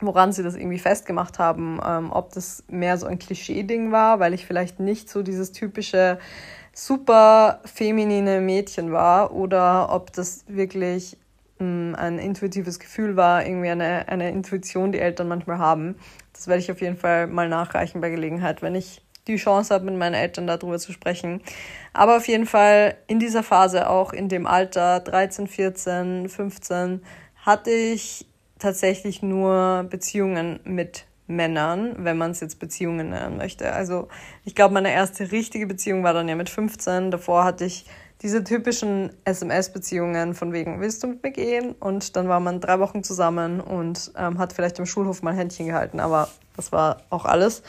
woran 0.00 0.32
sie 0.32 0.42
das 0.42 0.56
irgendwie 0.56 0.78
festgemacht 0.78 1.38
haben, 1.38 1.78
ähm, 1.86 2.10
ob 2.10 2.32
das 2.32 2.64
mehr 2.68 2.96
so 2.96 3.06
ein 3.06 3.18
Klischee-Ding 3.18 3.92
war, 3.92 4.18
weil 4.18 4.32
ich 4.32 4.46
vielleicht 4.46 4.80
nicht 4.80 5.10
so 5.10 5.22
dieses 5.22 5.52
typische 5.52 6.18
super 6.72 7.60
feminine 7.64 8.40
Mädchen 8.40 8.92
war 8.92 9.34
oder 9.34 9.92
ob 9.92 10.12
das 10.12 10.44
wirklich 10.48 11.18
hm, 11.58 11.94
ein 11.98 12.18
intuitives 12.18 12.78
Gefühl 12.78 13.16
war, 13.16 13.44
irgendwie 13.44 13.68
eine, 13.68 14.08
eine 14.08 14.30
Intuition, 14.30 14.92
die 14.92 15.00
Eltern 15.00 15.28
manchmal 15.28 15.58
haben. 15.58 15.96
Das 16.32 16.46
werde 16.46 16.60
ich 16.60 16.70
auf 16.70 16.80
jeden 16.80 16.96
Fall 16.96 17.26
mal 17.26 17.48
nachreichen 17.48 18.00
bei 18.00 18.08
Gelegenheit, 18.08 18.62
wenn 18.62 18.74
ich 18.74 19.02
die 19.32 19.36
Chance 19.36 19.74
habe, 19.74 19.84
mit 19.84 19.96
meinen 19.96 20.14
Eltern 20.14 20.46
darüber 20.46 20.78
zu 20.78 20.92
sprechen. 20.92 21.42
Aber 21.92 22.16
auf 22.16 22.28
jeden 22.28 22.46
Fall 22.46 22.96
in 23.06 23.18
dieser 23.18 23.42
Phase, 23.42 23.88
auch 23.88 24.12
in 24.12 24.28
dem 24.28 24.46
Alter 24.46 25.00
13, 25.00 25.46
14, 25.46 26.28
15, 26.28 27.02
hatte 27.44 27.70
ich 27.70 28.26
tatsächlich 28.58 29.22
nur 29.22 29.86
Beziehungen 29.88 30.60
mit 30.64 31.06
Männern, 31.28 31.94
wenn 31.98 32.16
man 32.16 32.30
es 32.30 32.40
jetzt 32.40 32.58
Beziehungen 32.58 33.10
nennen 33.10 33.36
möchte. 33.36 33.72
Also 33.72 34.08
ich 34.44 34.54
glaube, 34.54 34.74
meine 34.74 34.92
erste 34.92 35.30
richtige 35.30 35.66
Beziehung 35.66 36.02
war 36.02 36.14
dann 36.14 36.28
ja 36.28 36.34
mit 36.34 36.48
15. 36.48 37.10
Davor 37.10 37.44
hatte 37.44 37.66
ich 37.66 37.84
diese 38.22 38.42
typischen 38.42 39.10
SMS-Beziehungen 39.24 40.34
von 40.34 40.52
wegen, 40.52 40.80
willst 40.80 41.02
du 41.02 41.06
mit 41.06 41.22
mir 41.22 41.30
gehen? 41.30 41.72
Und 41.78 42.16
dann 42.16 42.28
war 42.28 42.40
man 42.40 42.60
drei 42.60 42.80
Wochen 42.80 43.04
zusammen 43.04 43.60
und 43.60 44.10
ähm, 44.16 44.38
hat 44.38 44.52
vielleicht 44.52 44.78
im 44.78 44.86
Schulhof 44.86 45.22
mal 45.22 45.34
Händchen 45.34 45.66
gehalten, 45.66 46.00
aber 46.00 46.28
das 46.56 46.72
war 46.72 47.02
auch 47.10 47.24
alles. 47.24 47.62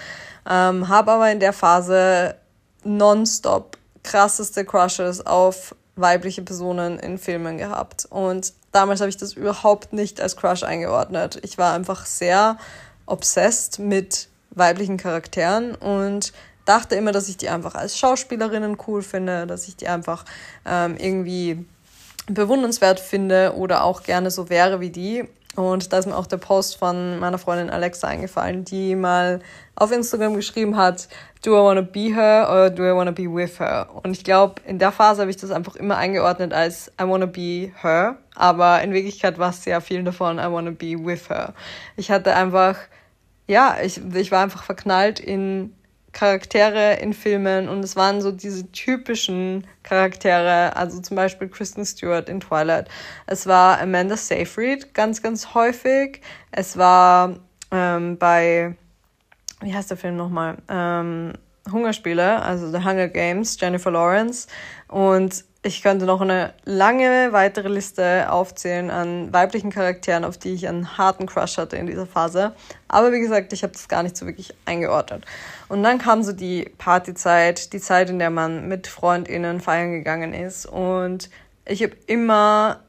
Ähm, 0.50 0.88
habe 0.88 1.12
aber 1.12 1.32
in 1.32 1.39
der 1.39 1.53
Phase 1.53 2.36
nonstop 2.84 3.77
krasseste 4.03 4.65
Crushes 4.65 5.25
auf 5.25 5.75
weibliche 5.96 6.41
Personen 6.41 6.98
in 6.98 7.18
Filmen 7.18 7.58
gehabt. 7.58 8.08
Und 8.10 8.53
damals 8.72 9.01
habe 9.01 9.10
ich 9.10 9.18
das 9.18 9.34
überhaupt 9.34 9.94
nicht 9.94 10.22
als 10.22 10.36
Crush 10.36 10.63
eingeordnet. 10.63 11.39
Ich 11.44 11.58
war 11.58 11.74
einfach 11.74 12.06
sehr 12.06 12.58
obsessed 13.06 13.79
mit 13.79 14.29
weiblichen 14.51 14.98
Charakteren 14.98 15.75
und 15.75 16.34
dachte 16.70 16.96
immer, 16.96 17.12
dass 17.12 17.28
ich 17.28 17.38
die 17.38 17.50
einfach 17.50 17.76
als 17.76 17.98
Schauspielerinnen 17.98 18.78
cool 18.88 19.02
finde, 19.02 19.48
dass 19.48 19.68
ich 19.68 19.76
die 19.76 19.88
einfach 19.88 20.24
ähm, 20.66 20.96
irgendwie 20.98 21.66
bewundernswert 22.28 23.00
finde 23.00 23.56
oder 23.56 23.84
auch 23.84 24.04
gerne 24.04 24.30
so 24.30 24.50
wäre 24.50 24.80
wie 24.80 24.92
die. 24.92 25.28
Und 25.56 25.92
da 25.92 25.98
ist 25.98 26.06
mir 26.06 26.16
auch 26.16 26.28
der 26.28 26.38
Post 26.38 26.78
von 26.78 27.20
meiner 27.20 27.40
Freundin 27.40 27.72
Alexa 27.72 28.08
eingefallen, 28.08 28.66
die 28.66 28.96
mal 28.96 29.40
auf 29.76 29.92
Instagram 29.92 30.36
geschrieben 30.36 30.78
hat, 30.78 31.10
do 31.44 31.52
I 31.52 31.64
wanna 31.64 31.82
be 31.82 32.14
her 32.14 32.48
or 32.50 32.70
do 32.70 32.84
I 32.84 32.96
wanna 32.96 33.12
be 33.12 33.24
with 33.24 33.60
her? 33.60 33.90
Und 34.04 34.12
ich 34.12 34.24
glaube, 34.24 34.62
in 34.66 34.78
der 34.78 34.92
Phase 34.92 35.22
habe 35.22 35.32
ich 35.32 35.38
das 35.38 35.50
einfach 35.50 35.76
immer 35.76 35.98
eingeordnet 35.98 36.54
als 36.54 36.92
I 37.02 37.08
wanna 37.08 37.26
be 37.26 37.72
her, 37.82 38.18
aber 38.36 38.82
in 38.84 38.94
Wirklichkeit 38.94 39.40
war 39.40 39.50
es 39.50 39.64
sehr 39.64 39.82
viel 39.82 40.04
davon 40.04 40.38
I 40.38 40.52
wanna 40.52 40.72
be 40.72 40.94
with 41.04 41.30
her. 41.30 41.54
Ich 41.98 42.12
hatte 42.12 42.36
einfach, 42.36 42.78
ja, 43.48 43.78
ich, 43.84 44.00
ich 44.14 44.32
war 44.32 44.44
einfach 44.44 44.64
verknallt 44.64 45.20
in 45.20 45.74
Charaktere 46.12 46.96
in 46.96 47.13
Filmen 47.13 47.70
und 47.70 47.84
es 47.84 47.96
waren 47.96 48.22
so 48.22 48.32
diese 48.32 48.72
typischen 48.72 49.68
Charaktere, 49.84 50.75
also 50.75 51.00
zum 51.01 51.16
Beispiel 51.16 51.50
Kristen 51.50 51.86
Stewart 51.86 52.30
in 52.30 52.39
Twilight. 52.39 52.88
Es 53.28 53.46
war 53.48 53.80
Amanda 53.80 54.18
Seyfried 54.18 54.94
ganz, 54.94 55.22
ganz 55.22 55.54
häufig. 55.54 56.22
Es 56.51 56.78
war 56.78 57.36
ähm, 57.72 58.18
bei, 58.18 58.75
wie 59.62 59.74
heißt 59.74 59.92
der 59.92 59.98
Film 59.98 60.16
nochmal? 60.16 60.58
Ähm, 60.68 61.34
Hungerspiele, 61.72 62.42
also 62.42 62.72
The 62.72 62.84
Hunger 62.84 63.08
Games, 63.08 63.58
Jennifer 63.60 63.92
Lawrence. 63.92 64.48
Und 64.88 65.44
ich 65.62 65.84
könnte 65.84 66.06
noch 66.06 66.22
eine 66.22 66.54
lange 66.63 67.34
weitere 67.34 67.68
Liste 67.68 68.32
aufzählen 68.32 68.89
an 68.89 69.34
weiblichen 69.34 69.72
Charakteren, 69.72 70.24
auf 70.24 70.38
die 70.38 70.54
ich 70.54 70.68
einen 70.68 70.98
harten 70.98 71.25
Crush 71.25 71.58
hatte 71.58 71.75
in 71.75 71.86
dieser 71.86 72.06
Phase. 72.06 72.56
Aber 72.88 73.12
wie 73.12 73.20
gesagt, 73.20 73.51
ich 73.51 73.63
habe 73.63 73.74
das 73.74 73.89
gar 73.89 74.01
nicht 74.04 74.16
so 74.16 74.25
wirklich 74.25 74.54
eingeordnet. 74.66 75.25
Und 75.70 75.84
dann 75.84 76.00
kam 76.00 76.24
so 76.24 76.34
die 76.34 76.70
Partyzeit, 76.78 77.74
die 77.74 77.80
Zeit, 77.80 78.10
in 78.10 78.20
der 78.20 78.32
man 78.32 78.68
mit 78.68 78.88
FreundInnen 78.88 79.62
feiern 79.62 79.92
gegangen 79.92 80.34
ist. 80.34 80.66
Und 80.66 81.30
ich 81.66 81.84
habe 81.84 81.96
immer 82.08 82.82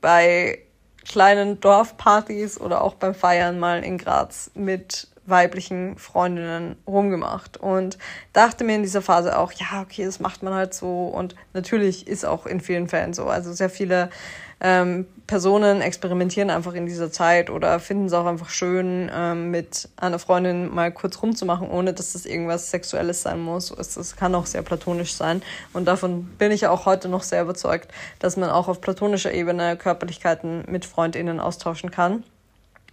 bei 0.00 0.58
kleinen 1.06 1.60
Dorfpartys 1.60 2.60
oder 2.60 2.82
auch 2.82 2.94
beim 2.94 3.14
Feiern 3.14 3.58
mal 3.58 3.84
in 3.84 3.98
Graz 3.98 4.50
mit 4.54 5.08
weiblichen 5.26 5.98
Freundinnen 5.98 6.76
rumgemacht 6.86 7.56
und 7.56 7.98
dachte 8.32 8.64
mir 8.64 8.76
in 8.76 8.82
dieser 8.82 9.02
Phase 9.02 9.36
auch, 9.36 9.52
ja, 9.52 9.82
okay, 9.82 10.04
das 10.04 10.20
macht 10.20 10.42
man 10.42 10.54
halt 10.54 10.72
so 10.72 11.08
und 11.08 11.34
natürlich 11.52 12.06
ist 12.06 12.24
auch 12.24 12.46
in 12.46 12.60
vielen 12.60 12.88
Fällen 12.88 13.12
so. 13.12 13.26
Also 13.26 13.52
sehr 13.52 13.70
viele 13.70 14.10
ähm, 14.60 15.06
Personen 15.26 15.80
experimentieren 15.80 16.50
einfach 16.50 16.74
in 16.74 16.86
dieser 16.86 17.10
Zeit 17.10 17.50
oder 17.50 17.78
finden 17.80 18.06
es 18.06 18.12
auch 18.12 18.26
einfach 18.26 18.48
schön, 18.48 19.10
ähm, 19.12 19.50
mit 19.50 19.88
einer 19.96 20.18
Freundin 20.18 20.72
mal 20.72 20.92
kurz 20.92 21.20
rumzumachen, 21.20 21.68
ohne 21.68 21.92
dass 21.92 22.12
das 22.12 22.26
irgendwas 22.26 22.70
Sexuelles 22.70 23.22
sein 23.22 23.40
muss. 23.40 23.70
Es, 23.70 24.16
kann 24.16 24.34
auch 24.34 24.46
sehr 24.46 24.62
platonisch 24.62 25.14
sein. 25.14 25.42
Und 25.72 25.86
davon 25.86 26.24
bin 26.38 26.52
ich 26.52 26.66
auch 26.68 26.86
heute 26.86 27.08
noch 27.08 27.22
sehr 27.22 27.42
überzeugt, 27.42 27.90
dass 28.18 28.36
man 28.36 28.50
auch 28.50 28.68
auf 28.68 28.80
platonischer 28.80 29.32
Ebene 29.32 29.76
Körperlichkeiten 29.76 30.64
mit 30.68 30.84
FreundInnen 30.84 31.40
austauschen 31.40 31.90
kann. 31.90 32.22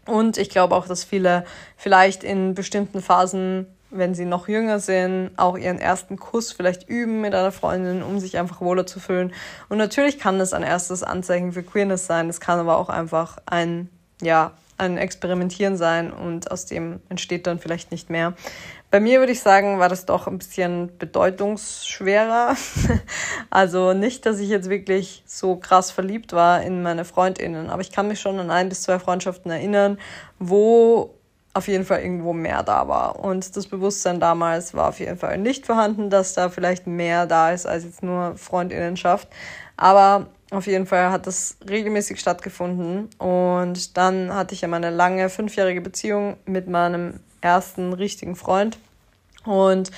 Und 0.05 0.37
ich 0.37 0.49
glaube 0.49 0.75
auch, 0.75 0.87
dass 0.87 1.03
viele 1.03 1.45
vielleicht 1.77 2.23
in 2.23 2.55
bestimmten 2.55 3.01
Phasen, 3.01 3.67
wenn 3.93 4.15
sie 4.15 4.25
noch 4.25 4.47
jünger 4.47 4.79
sind, 4.79 5.31
auch 5.37 5.57
ihren 5.57 5.79
ersten 5.79 6.17
Kuss 6.17 6.51
vielleicht 6.51 6.89
üben 6.89 7.21
mit 7.21 7.33
einer 7.33 7.51
Freundin, 7.51 8.03
um 8.03 8.19
sich 8.19 8.37
einfach 8.37 8.61
wohler 8.61 8.85
zu 8.85 8.99
fühlen. 8.99 9.33
Und 9.69 9.77
natürlich 9.77 10.19
kann 10.19 10.39
das 10.39 10.53
ein 10.53 10.63
erstes 10.63 11.03
Anzeichen 11.03 11.53
für 11.53 11.63
Queerness 11.63 12.05
sein. 12.05 12.29
Es 12.29 12.39
kann 12.39 12.59
aber 12.59 12.77
auch 12.77 12.89
einfach 12.89 13.37
ein, 13.45 13.89
ja, 14.21 14.51
ein 14.77 14.97
Experimentieren 14.97 15.77
sein 15.77 16.11
und 16.11 16.51
aus 16.51 16.65
dem 16.65 16.99
entsteht 17.09 17.47
dann 17.47 17.59
vielleicht 17.59 17.91
nicht 17.91 18.09
mehr. 18.09 18.33
Bei 18.93 18.99
mir 18.99 19.19
würde 19.19 19.31
ich 19.31 19.39
sagen, 19.39 19.79
war 19.79 19.89
das 19.89 20.05
doch 20.05 20.27
ein 20.27 20.37
bisschen 20.37 20.95
bedeutungsschwerer. 20.99 22.55
also 23.49 23.93
nicht, 23.93 24.25
dass 24.25 24.39
ich 24.39 24.49
jetzt 24.49 24.69
wirklich 24.69 25.23
so 25.25 25.55
krass 25.55 25.89
verliebt 25.89 26.33
war 26.33 26.61
in 26.61 26.83
meine 26.83 27.05
Freundinnen, 27.05 27.69
aber 27.69 27.81
ich 27.81 27.91
kann 27.91 28.07
mich 28.07 28.19
schon 28.19 28.39
an 28.39 28.51
ein 28.51 28.69
bis 28.69 28.83
zwei 28.83 28.99
Freundschaften 28.99 29.49
erinnern, 29.49 29.97
wo 30.37 31.15
auf 31.53 31.67
jeden 31.67 31.85
Fall 31.85 32.01
irgendwo 32.01 32.33
mehr 32.33 32.63
da 32.63 32.87
war. 32.87 33.19
Und 33.19 33.55
das 33.55 33.67
Bewusstsein 33.67 34.19
damals 34.19 34.73
war 34.73 34.89
auf 34.89 34.99
jeden 34.99 35.17
Fall 35.17 35.37
nicht 35.37 35.65
vorhanden, 35.65 36.09
dass 36.09 36.33
da 36.33 36.49
vielleicht 36.49 36.87
mehr 36.87 37.27
da 37.27 37.51
ist 37.51 37.65
als 37.67 37.83
jetzt 37.83 38.01
nur 38.01 38.35
Freundinnenschaft. 38.37 39.27
Aber 39.77 40.27
auf 40.51 40.65
jeden 40.67 40.85
Fall 40.87 41.11
hat 41.11 41.27
das 41.27 41.57
regelmäßig 41.67 42.19
stattgefunden. 42.19 43.09
Und 43.17 43.97
dann 43.97 44.33
hatte 44.33 44.55
ich 44.55 44.61
ja 44.61 44.67
meine 44.67 44.89
lange 44.89 45.29
fünfjährige 45.29 45.81
Beziehung 45.81 46.37
mit 46.45 46.67
meinem 46.67 47.19
ersten 47.41 47.93
richtigen 47.93 48.35
Freund. 48.35 48.79
Und 49.45 49.91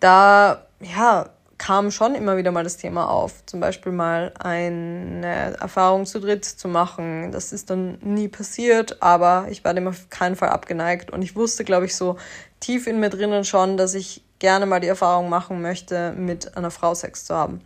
da, 0.00 0.66
ja, 0.80 1.30
kam 1.60 1.90
schon 1.90 2.14
immer 2.14 2.38
wieder 2.38 2.52
mal 2.52 2.64
das 2.64 2.78
Thema 2.78 3.10
auf. 3.10 3.44
Zum 3.44 3.60
Beispiel 3.60 3.92
mal 3.92 4.32
eine 4.38 5.58
Erfahrung 5.60 6.06
zu 6.06 6.18
dritt 6.18 6.46
zu 6.46 6.68
machen. 6.68 7.32
Das 7.32 7.52
ist 7.52 7.68
dann 7.68 7.98
nie 8.00 8.28
passiert, 8.28 9.02
aber 9.02 9.46
ich 9.50 9.62
war 9.62 9.74
dem 9.74 9.86
auf 9.86 10.08
keinen 10.08 10.36
Fall 10.36 10.48
abgeneigt. 10.48 11.10
Und 11.10 11.20
ich 11.20 11.36
wusste, 11.36 11.64
glaube 11.64 11.84
ich, 11.84 11.94
so 11.94 12.16
tief 12.60 12.86
in 12.86 12.98
mir 12.98 13.10
drinnen 13.10 13.44
schon, 13.44 13.76
dass 13.76 13.92
ich 13.92 14.24
gerne 14.38 14.64
mal 14.64 14.80
die 14.80 14.86
Erfahrung 14.88 15.28
machen 15.28 15.60
möchte, 15.60 16.12
mit 16.12 16.56
einer 16.56 16.70
Frau 16.70 16.94
Sex 16.94 17.26
zu 17.26 17.34
haben. 17.34 17.60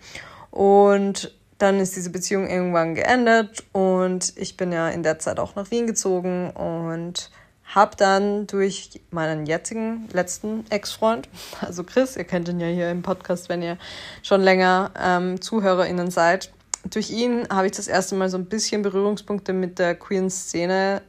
Und 0.51 1.33
dann 1.59 1.79
ist 1.79 1.95
diese 1.95 2.11
Beziehung 2.11 2.51
irgendwann 2.51 2.97
geendet 2.97 3.63
und 3.71 4.33
ich 4.37 4.57
bin 4.57 4.73
ja 4.73 4.89
in 4.89 5.05
der 5.05 5.21
Zeit 5.21 5.39
auch 5.39 5.55
nach 5.55 5.71
Wien 5.71 5.87
gezogen 5.87 6.51
und 6.51 7.31
habe 7.67 7.97
dann 7.97 8.47
durch 8.47 9.01
meinen 9.11 9.47
jetzigen 9.47 10.09
letzten 10.13 10.65
Ex-Freund, 10.71 11.29
also 11.61 11.85
Chris, 11.85 12.17
ihr 12.17 12.25
kennt 12.25 12.49
ihn 12.49 12.61
ja 12.61 12.69
hier 12.69 12.91
im 12.91 13.03
Podcast, 13.03 13.49
wenn 13.49 13.63
ihr 13.63 13.79
schon 14.23 14.43
länger 14.43 14.91
ähm, 15.01 15.41
ZuhörerInnen 15.41 16.11
seid, 16.11 16.53
durch 16.91 17.11
ihn 17.11 17.49
habe 17.51 17.67
ich 17.67 17.73
das 17.73 17.89
erste 17.89 18.15
Mal 18.15 18.29
so 18.29 18.37
ein 18.37 18.47
bisschen 18.47 18.83
Berührungspunkte 18.83 19.53
mit 19.53 19.79
der 19.79 19.95
queeren 19.95 20.31
Szene 20.31 21.03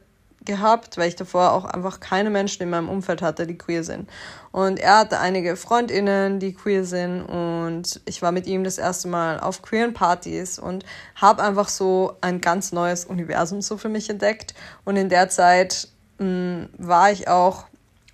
gehabt, 0.46 0.96
weil 0.96 1.08
ich 1.08 1.16
davor 1.16 1.52
auch 1.52 1.64
einfach 1.64 2.00
keine 2.00 2.30
Menschen 2.30 2.62
in 2.62 2.70
meinem 2.70 2.88
Umfeld 2.88 3.20
hatte, 3.20 3.46
die 3.46 3.58
queer 3.58 3.84
sind. 3.84 4.08
Und 4.52 4.78
er 4.78 5.00
hatte 5.00 5.18
einige 5.18 5.56
Freundinnen, 5.56 6.38
die 6.38 6.54
queer 6.54 6.84
sind 6.84 7.22
und 7.22 8.00
ich 8.06 8.22
war 8.22 8.32
mit 8.32 8.46
ihm 8.46 8.64
das 8.64 8.78
erste 8.78 9.08
Mal 9.08 9.40
auf 9.40 9.60
queeren 9.60 9.92
Partys 9.92 10.58
und 10.58 10.84
habe 11.16 11.42
einfach 11.42 11.68
so 11.68 12.16
ein 12.20 12.40
ganz 12.40 12.72
neues 12.72 13.04
Universum 13.04 13.60
so 13.60 13.76
für 13.76 13.88
mich 13.88 14.08
entdeckt 14.08 14.54
und 14.84 14.96
in 14.96 15.08
der 15.08 15.28
Zeit 15.28 15.88
Mm, 16.18 16.64
war 16.78 17.10
ich 17.10 17.28
auch, 17.28 17.66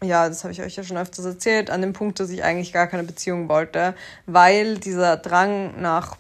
ja, 0.03 0.29
das 0.29 0.45
habe 0.45 0.53
ich 0.53 0.63
euch 0.63 0.77
ja 0.77 0.83
schon 0.83 0.97
öfters 0.97 1.25
erzählt, 1.25 1.71
an 1.71 1.83
dem 1.83 1.93
Punkt, 1.93 2.21
dass 2.21 2.31
ich 2.31 2.43
eigentlich 2.43 2.73
gar 2.73 2.87
keine 2.87 3.05
Beziehung 3.05 3.49
wollte, 3.49 3.95
weil 4.27 4.79
dieser 4.79 5.17
Drang 5.17 5.81
nach 5.81 6.17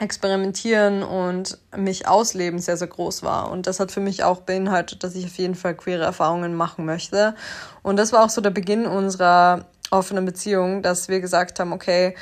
Experimentieren 0.00 1.02
und 1.02 1.58
mich 1.76 2.08
ausleben 2.08 2.58
sehr, 2.58 2.78
sehr 2.78 2.88
groß 2.88 3.22
war. 3.22 3.50
Und 3.50 3.66
das 3.66 3.80
hat 3.80 3.92
für 3.92 4.00
mich 4.00 4.24
auch 4.24 4.40
beinhaltet, 4.40 5.04
dass 5.04 5.14
ich 5.14 5.26
auf 5.26 5.36
jeden 5.36 5.54
Fall 5.54 5.74
queere 5.74 6.04
Erfahrungen 6.04 6.54
machen 6.54 6.86
möchte. 6.86 7.34
Und 7.82 7.98
das 7.98 8.10
war 8.10 8.24
auch 8.24 8.30
so 8.30 8.40
der 8.40 8.48
Beginn 8.48 8.86
unserer 8.86 9.66
offenen 9.90 10.24
Beziehung, 10.24 10.80
dass 10.80 11.08
wir 11.08 11.20
gesagt 11.20 11.60
haben, 11.60 11.74
okay, 11.74 12.16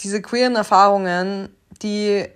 diese 0.00 0.20
queeren 0.20 0.56
Erfahrungen, 0.56 1.48
die 1.82 2.26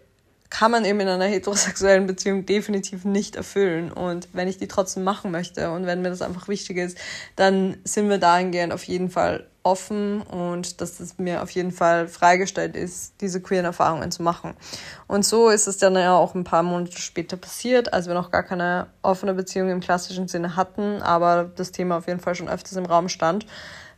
kann 0.50 0.70
man 0.70 0.84
eben 0.84 1.00
in 1.00 1.08
einer 1.08 1.26
heterosexuellen 1.26 2.06
Beziehung 2.06 2.46
definitiv 2.46 3.04
nicht 3.04 3.36
erfüllen. 3.36 3.92
Und 3.92 4.28
wenn 4.32 4.48
ich 4.48 4.58
die 4.58 4.68
trotzdem 4.68 5.04
machen 5.04 5.30
möchte 5.30 5.70
und 5.70 5.86
wenn 5.86 6.02
mir 6.02 6.10
das 6.10 6.22
einfach 6.22 6.48
wichtig 6.48 6.78
ist, 6.78 6.98
dann 7.36 7.76
sind 7.84 8.08
wir 8.08 8.18
dahingehend 8.18 8.72
auf 8.72 8.84
jeden 8.84 9.10
Fall 9.10 9.46
offen 9.62 10.22
und 10.22 10.80
dass 10.80 10.98
es 10.98 11.18
mir 11.18 11.42
auf 11.42 11.50
jeden 11.50 11.72
Fall 11.72 12.08
freigestellt 12.08 12.74
ist, 12.74 13.20
diese 13.20 13.42
queeren 13.42 13.66
Erfahrungen 13.66 14.10
zu 14.10 14.22
machen. 14.22 14.54
Und 15.06 15.26
so 15.26 15.50
ist 15.50 15.66
es 15.66 15.76
dann 15.76 15.94
ja 15.94 16.16
auch 16.16 16.34
ein 16.34 16.44
paar 16.44 16.62
Monate 16.62 16.98
später 16.98 17.36
passiert, 17.36 17.92
als 17.92 18.06
wir 18.06 18.14
noch 18.14 18.30
gar 18.30 18.42
keine 18.42 18.86
offene 19.02 19.34
Beziehung 19.34 19.68
im 19.68 19.80
klassischen 19.80 20.26
Sinne 20.26 20.56
hatten, 20.56 21.02
aber 21.02 21.50
das 21.54 21.72
Thema 21.72 21.98
auf 21.98 22.06
jeden 22.06 22.20
Fall 22.20 22.34
schon 22.34 22.48
öfters 22.48 22.76
im 22.76 22.86
Raum 22.86 23.10
stand, 23.10 23.46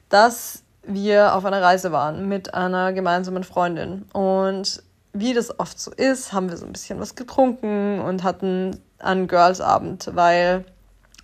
dass 0.08 0.64
wir 0.82 1.34
auf 1.34 1.44
einer 1.44 1.62
Reise 1.62 1.92
waren 1.92 2.28
mit 2.28 2.54
einer 2.54 2.92
gemeinsamen 2.92 3.44
Freundin. 3.44 4.06
Und 4.12 4.82
wie 5.12 5.34
das 5.34 5.58
oft 5.58 5.78
so 5.78 5.90
ist, 5.90 6.32
haben 6.32 6.50
wir 6.50 6.56
so 6.56 6.66
ein 6.66 6.72
bisschen 6.72 7.00
was 7.00 7.14
getrunken 7.14 8.00
und 8.00 8.22
hatten 8.22 8.80
einen 8.98 9.26
Girls-Abend, 9.28 10.10
weil 10.14 10.64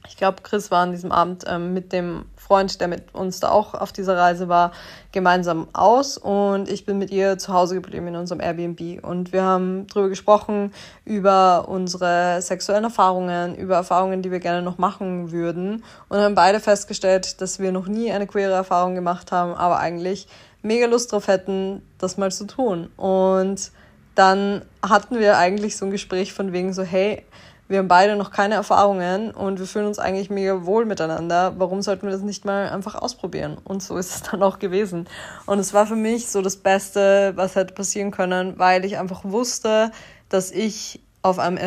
ich 0.08 0.16
glaube, 0.16 0.42
Chris 0.42 0.70
war 0.70 0.82
an 0.82 0.92
diesem 0.92 1.12
Abend 1.12 1.44
ähm, 1.48 1.74
mit 1.74 1.92
dem 1.92 2.26
Freund, 2.36 2.80
der 2.80 2.86
mit 2.86 3.12
uns 3.12 3.40
da 3.40 3.50
auch 3.50 3.74
auf 3.74 3.92
dieser 3.92 4.16
Reise 4.16 4.48
war, 4.48 4.70
gemeinsam 5.10 5.66
aus 5.72 6.16
und 6.16 6.70
ich 6.70 6.86
bin 6.86 6.98
mit 6.98 7.10
ihr 7.10 7.38
zu 7.38 7.52
Hause 7.52 7.74
geblieben 7.74 8.06
in 8.06 8.16
unserem 8.16 8.40
Airbnb 8.40 9.04
und 9.04 9.32
wir 9.32 9.42
haben 9.42 9.86
darüber 9.88 10.08
gesprochen, 10.08 10.72
über 11.04 11.68
unsere 11.68 12.40
sexuellen 12.40 12.84
Erfahrungen, 12.84 13.56
über 13.56 13.74
Erfahrungen, 13.74 14.22
die 14.22 14.30
wir 14.30 14.38
gerne 14.38 14.62
noch 14.62 14.78
machen 14.78 15.32
würden 15.32 15.82
und 16.08 16.18
haben 16.18 16.36
beide 16.36 16.60
festgestellt, 16.60 17.40
dass 17.40 17.58
wir 17.58 17.72
noch 17.72 17.88
nie 17.88 18.12
eine 18.12 18.28
queere 18.28 18.52
Erfahrung 18.52 18.94
gemacht 18.94 19.32
haben, 19.32 19.54
aber 19.54 19.78
eigentlich 19.78 20.28
mega 20.66 20.86
Lust 20.86 21.12
drauf 21.12 21.28
hätten, 21.28 21.82
das 21.98 22.16
mal 22.16 22.30
zu 22.32 22.44
tun. 22.44 22.88
Und 22.96 23.70
dann 24.14 24.62
hatten 24.82 25.18
wir 25.18 25.38
eigentlich 25.38 25.76
so 25.76 25.84
ein 25.84 25.90
Gespräch 25.90 26.32
von 26.32 26.52
wegen 26.52 26.72
so, 26.72 26.82
hey, 26.82 27.22
wir 27.68 27.78
haben 27.78 27.88
beide 27.88 28.14
noch 28.14 28.30
keine 28.30 28.54
Erfahrungen 28.54 29.32
und 29.32 29.58
wir 29.58 29.66
fühlen 29.66 29.86
uns 29.86 29.98
eigentlich 29.98 30.30
mega 30.30 30.64
wohl 30.64 30.84
miteinander. 30.84 31.54
Warum 31.58 31.82
sollten 31.82 32.06
wir 32.06 32.12
das 32.12 32.22
nicht 32.22 32.44
mal 32.44 32.68
einfach 32.68 32.94
ausprobieren? 32.94 33.58
Und 33.64 33.82
so 33.82 33.96
ist 33.96 34.14
es 34.14 34.22
dann 34.30 34.42
auch 34.42 34.58
gewesen. 34.58 35.08
Und 35.46 35.58
es 35.58 35.74
war 35.74 35.86
für 35.86 35.96
mich 35.96 36.28
so 36.28 36.42
das 36.42 36.56
Beste, 36.56 37.32
was 37.34 37.56
hätte 37.56 37.74
passieren 37.74 38.10
können, 38.10 38.58
weil 38.58 38.84
ich 38.84 38.98
einfach 38.98 39.24
wusste, 39.24 39.90
dass 40.28 40.52
ich 40.52 41.00
auf 41.22 41.40
einem, 41.40 41.58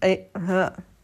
äh, 0.00 0.18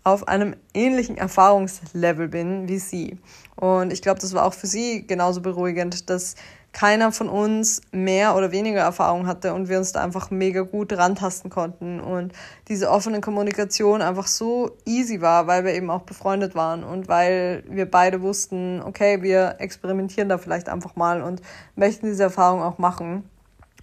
auf 0.03 0.29
einem 0.29 0.57
ähnlichen 0.73 1.19
Erfahrungslevel 1.19 2.29
bin 2.29 2.69
wie 2.69 2.79
sie. 2.79 3.19
Und 3.55 3.93
ich 3.93 4.01
glaube, 4.01 4.21
das 4.21 4.33
war 4.33 4.47
auch 4.47 4.55
für 4.55 4.67
sie 4.67 5.07
genauso 5.07 5.43
beruhigend, 5.43 6.09
dass 6.09 6.37
keiner 6.79 7.11
von 7.11 7.29
uns 7.29 7.81
mehr 7.91 8.37
oder 8.37 8.53
weniger 8.53 8.83
Erfahrung 8.83 9.27
hatte 9.27 9.53
und 9.53 9.69
wir 9.69 9.79
uns 9.79 9.91
da 9.91 10.01
einfach 10.01 10.31
mega 10.31 10.61
gut 10.61 10.93
rantasten 10.93 11.51
konnten 11.51 11.99
und 11.99 12.33
diese 12.69 12.89
offene 12.89 13.21
Kommunikation 13.21 14.01
einfach 14.01 14.29
so 14.29 14.77
easy 14.87 15.21
war, 15.21 15.49
weil 15.49 15.65
wir 15.65 15.75
eben 15.75 15.91
auch 15.91 16.03
befreundet 16.03 16.55
waren 16.55 16.85
und 16.85 17.09
weil 17.09 17.65
wir 17.69 17.91
beide 17.91 18.23
wussten, 18.23 18.81
okay, 18.81 19.23
wir 19.23 19.57
experimentieren 19.59 20.29
da 20.29 20.39
vielleicht 20.39 20.69
einfach 20.69 20.95
mal 20.95 21.21
und 21.21 21.43
möchten 21.75 22.07
diese 22.07 22.23
Erfahrung 22.23 22.63
auch 22.63 22.79
machen. 22.79 23.29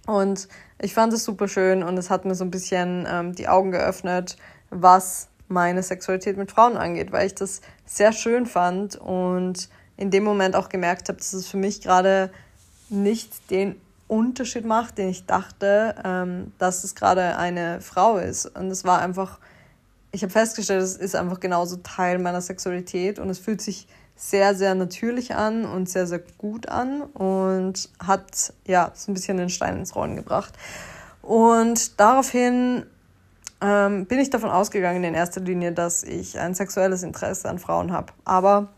Und 0.06 0.48
ich 0.80 0.94
fand 0.94 1.12
es 1.12 1.22
super 1.22 1.48
schön 1.48 1.82
und 1.82 1.98
es 1.98 2.08
hat 2.08 2.24
mir 2.24 2.34
so 2.34 2.44
ein 2.44 2.50
bisschen 2.50 3.06
ähm, 3.06 3.34
die 3.34 3.46
Augen 3.46 3.72
geöffnet, 3.72 4.38
was 4.70 5.28
meine 5.48 5.82
Sexualität 5.82 6.38
mit 6.38 6.50
Frauen 6.50 6.78
angeht, 6.78 7.12
weil 7.12 7.26
ich 7.26 7.34
das 7.34 7.60
sehr 7.84 8.12
schön 8.12 8.46
fand 8.46 8.96
und 8.96 9.68
in 9.98 10.10
dem 10.10 10.24
Moment 10.24 10.56
auch 10.56 10.70
gemerkt 10.70 11.10
habe, 11.10 11.18
dass 11.18 11.34
es 11.34 11.46
für 11.46 11.58
mich 11.58 11.82
gerade 11.82 12.30
nicht 12.88 13.50
den 13.50 13.80
Unterschied 14.08 14.64
macht, 14.64 14.98
den 14.98 15.08
ich 15.08 15.26
dachte, 15.26 15.96
ähm, 16.04 16.52
dass 16.58 16.84
es 16.84 16.94
gerade 16.94 17.36
eine 17.36 17.80
Frau 17.80 18.18
ist. 18.18 18.46
Und 18.46 18.70
es 18.70 18.84
war 18.84 19.00
einfach, 19.00 19.38
ich 20.12 20.22
habe 20.22 20.32
festgestellt, 20.32 20.82
es 20.82 20.96
ist 20.96 21.16
einfach 21.16 21.40
genauso 21.40 21.76
Teil 21.76 22.18
meiner 22.18 22.40
Sexualität 22.40 23.18
und 23.18 23.28
es 23.30 23.38
fühlt 23.38 23.60
sich 23.60 23.88
sehr, 24.14 24.54
sehr 24.54 24.74
natürlich 24.74 25.34
an 25.34 25.66
und 25.66 25.88
sehr, 25.88 26.06
sehr 26.06 26.22
gut 26.38 26.68
an 26.68 27.02
und 27.02 27.90
hat 27.98 28.52
ja 28.66 28.92
so 28.94 29.10
ein 29.10 29.14
bisschen 29.14 29.36
den 29.36 29.50
Stein 29.50 29.76
ins 29.76 29.94
Rollen 29.94 30.16
gebracht. 30.16 30.54
Und 31.20 32.00
daraufhin 32.00 32.86
ähm, 33.60 34.06
bin 34.06 34.18
ich 34.18 34.30
davon 34.30 34.50
ausgegangen 34.50 35.04
in 35.04 35.14
erster 35.14 35.40
Linie, 35.40 35.72
dass 35.72 36.02
ich 36.02 36.38
ein 36.38 36.54
sexuelles 36.54 37.02
Interesse 37.02 37.48
an 37.48 37.58
Frauen 37.58 37.92
habe. 37.92 38.12
Aber 38.24 38.68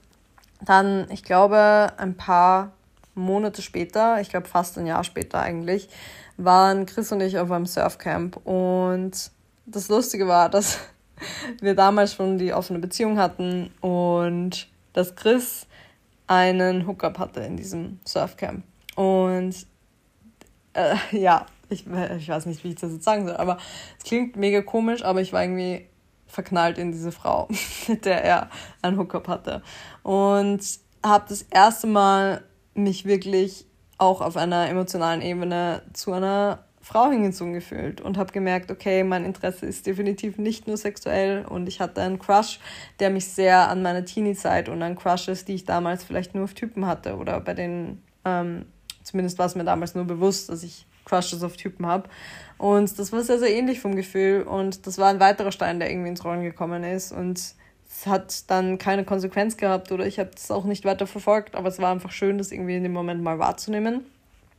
dann, 0.60 1.06
ich 1.10 1.22
glaube, 1.22 1.92
ein 1.98 2.16
paar 2.16 2.72
Monate 3.18 3.62
später, 3.62 4.20
ich 4.20 4.30
glaube 4.30 4.48
fast 4.48 4.78
ein 4.78 4.87
Jahr 4.87 5.04
später 5.04 5.40
eigentlich, 5.40 5.88
waren 6.37 6.87
Chris 6.87 7.12
und 7.12 7.20
ich 7.20 7.38
auf 7.38 7.50
einem 7.50 7.66
Surfcamp. 7.66 8.37
Und 8.44 9.30
das 9.66 9.88
Lustige 9.88 10.28
war, 10.28 10.48
dass 10.48 10.78
wir 11.60 11.75
damals 11.75 12.14
schon 12.14 12.38
die 12.38 12.52
offene 12.52 12.78
Beziehung 12.78 13.18
hatten 13.18 13.70
und 13.80 14.68
dass 14.92 15.14
Chris 15.16 15.66
einen 16.26 16.87
Hookup 16.87 17.18
hatte 17.18 17.40
in 17.40 17.56
diesem 17.56 18.00
Surfcamp. 18.04 18.64
Und 18.94 19.54
äh, 20.75 20.96
ja, 21.12 21.46
ich, 21.68 21.87
ich 21.87 22.28
weiß 22.28 22.46
nicht, 22.46 22.64
wie 22.64 22.70
ich 22.70 22.76
das 22.76 22.92
jetzt 22.92 23.04
sagen 23.04 23.26
soll, 23.26 23.37
aber 23.37 23.58
es 23.98 24.04
klingt 24.04 24.37
mega 24.37 24.62
komisch, 24.62 25.04
aber 25.04 25.20
ich 25.20 25.32
war 25.32 25.42
irgendwie 25.42 25.87
verknallt 26.26 26.78
in 26.78 26.92
diese 26.92 27.12
Frau, 27.12 27.48
mit 27.88 28.04
der 28.04 28.25
er 28.25 28.50
einen 28.82 28.98
Hookup 28.98 29.28
hatte. 29.28 29.62
Und 30.02 30.60
habe 31.04 31.25
das 31.28 31.42
erste 31.42 31.87
Mal 31.87 32.42
mich 32.78 33.04
wirklich 33.04 33.66
auch 33.99 34.20
auf 34.20 34.37
einer 34.37 34.68
emotionalen 34.68 35.23
Ebene 35.23 35.82
zu 35.92 36.12
einer 36.12 36.64
Frau 36.80 37.11
hingezogen 37.11 37.52
gefühlt 37.52 38.00
und 38.00 38.16
habe 38.16 38.32
gemerkt, 38.32 38.70
okay, 38.70 39.04
mein 39.04 39.25
Interesse 39.25 39.66
ist 39.66 39.87
definitiv 39.87 40.38
nicht 40.38 40.66
nur 40.66 40.76
sexuell 40.76 41.44
und 41.44 41.66
ich 41.66 41.80
hatte 41.80 42.00
einen 42.00 42.18
Crush, 42.18 42.61
der 43.00 43.11
mich 43.11 43.28
sehr 43.28 43.68
an 43.68 43.82
meine 43.82 44.04
Teenie-Zeit 44.04 44.68
und 44.68 44.80
an 44.82 44.97
Crushes, 44.97 45.44
die 45.44 45.54
ich 45.54 45.64
damals 45.64 46.04
vielleicht 46.04 46.35
nur 46.35 46.44
auf 46.44 46.54
Typen 46.54 46.87
hatte 46.87 47.16
oder 47.16 47.40
bei 47.40 47.52
den, 47.52 48.02
ähm, 48.25 48.64
zumindest 49.02 49.38
war 49.38 49.47
es 49.47 49.54
mir 49.54 49.64
damals 49.64 49.94
nur 49.94 50.04
bewusst, 50.04 50.49
dass 50.49 50.62
ich 50.62 50.87
Crushes 51.04 51.42
auf 51.42 51.56
Typen 51.56 51.85
habe. 51.87 52.08
Und 52.58 52.99
das 52.99 53.12
war 53.12 53.23
sehr, 53.23 53.38
sehr 53.38 53.54
ähnlich 53.54 53.80
vom 53.80 53.97
Gefühl 53.97 54.42
und 54.44 54.87
das 54.87 54.99
war 54.99 55.08
ein 55.08 55.20
weiterer 55.20 55.52
Stein, 55.52 55.80
der 55.80 55.90
irgendwie 55.90 56.08
ins 56.08 56.25
Rollen 56.25 56.42
gekommen 56.42 56.85
ist 56.85 57.12
und 57.12 57.54
es 57.88 58.07
hat 58.07 58.50
dann 58.50 58.78
keine 58.78 59.04
Konsequenz 59.04 59.57
gehabt 59.57 59.92
oder 59.92 60.07
ich 60.07 60.18
habe 60.18 60.30
es 60.37 60.50
auch 60.50 60.64
nicht 60.64 60.85
weiter 60.85 61.07
verfolgt, 61.07 61.54
aber 61.54 61.68
es 61.68 61.78
war 61.78 61.90
einfach 61.90 62.12
schön, 62.12 62.38
das 62.38 62.52
irgendwie 62.52 62.76
in 62.76 62.83
dem 62.83 62.92
Moment 62.92 63.23
mal 63.23 63.38
wahrzunehmen 63.38 64.04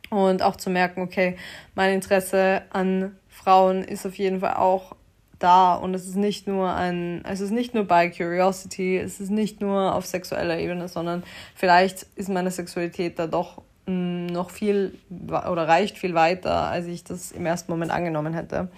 und 0.09 0.41
auch 0.41 0.55
zu 0.55 0.69
merken, 0.69 1.01
okay, 1.01 1.37
mein 1.75 1.93
Interesse 1.93 2.63
an 2.71 3.15
Frauen 3.27 3.83
ist 3.83 4.05
auf 4.05 4.15
jeden 4.15 4.39
Fall 4.39 4.55
auch 4.55 4.95
da 5.37 5.75
und 5.75 5.93
es 5.93 6.07
ist 6.07 6.15
nicht 6.15 6.47
nur 6.47 6.73
ein, 6.73 7.23
es 7.25 7.39
ist 7.39 7.51
nicht 7.51 7.73
nur 7.73 7.85
by 7.85 8.11
Curiosity, 8.11 8.97
es 8.97 9.19
ist 9.19 9.29
nicht 9.29 9.61
nur 9.61 9.95
auf 9.95 10.05
sexueller 10.05 10.57
Ebene, 10.57 10.87
sondern 10.87 11.23
vielleicht 11.55 12.07
ist 12.15 12.29
meine 12.29 12.51
Sexualität 12.51 13.17
da 13.19 13.27
doch 13.27 13.61
mm, 13.85 14.25
noch 14.25 14.49
viel 14.49 14.97
oder 15.09 15.67
reicht 15.67 15.97
viel 15.97 16.13
weiter, 16.13 16.67
als 16.67 16.87
ich 16.87 17.03
das 17.03 17.31
im 17.31 17.45
ersten 17.45 17.71
Moment 17.71 17.91
angenommen 17.91 18.33
hätte. 18.33 18.69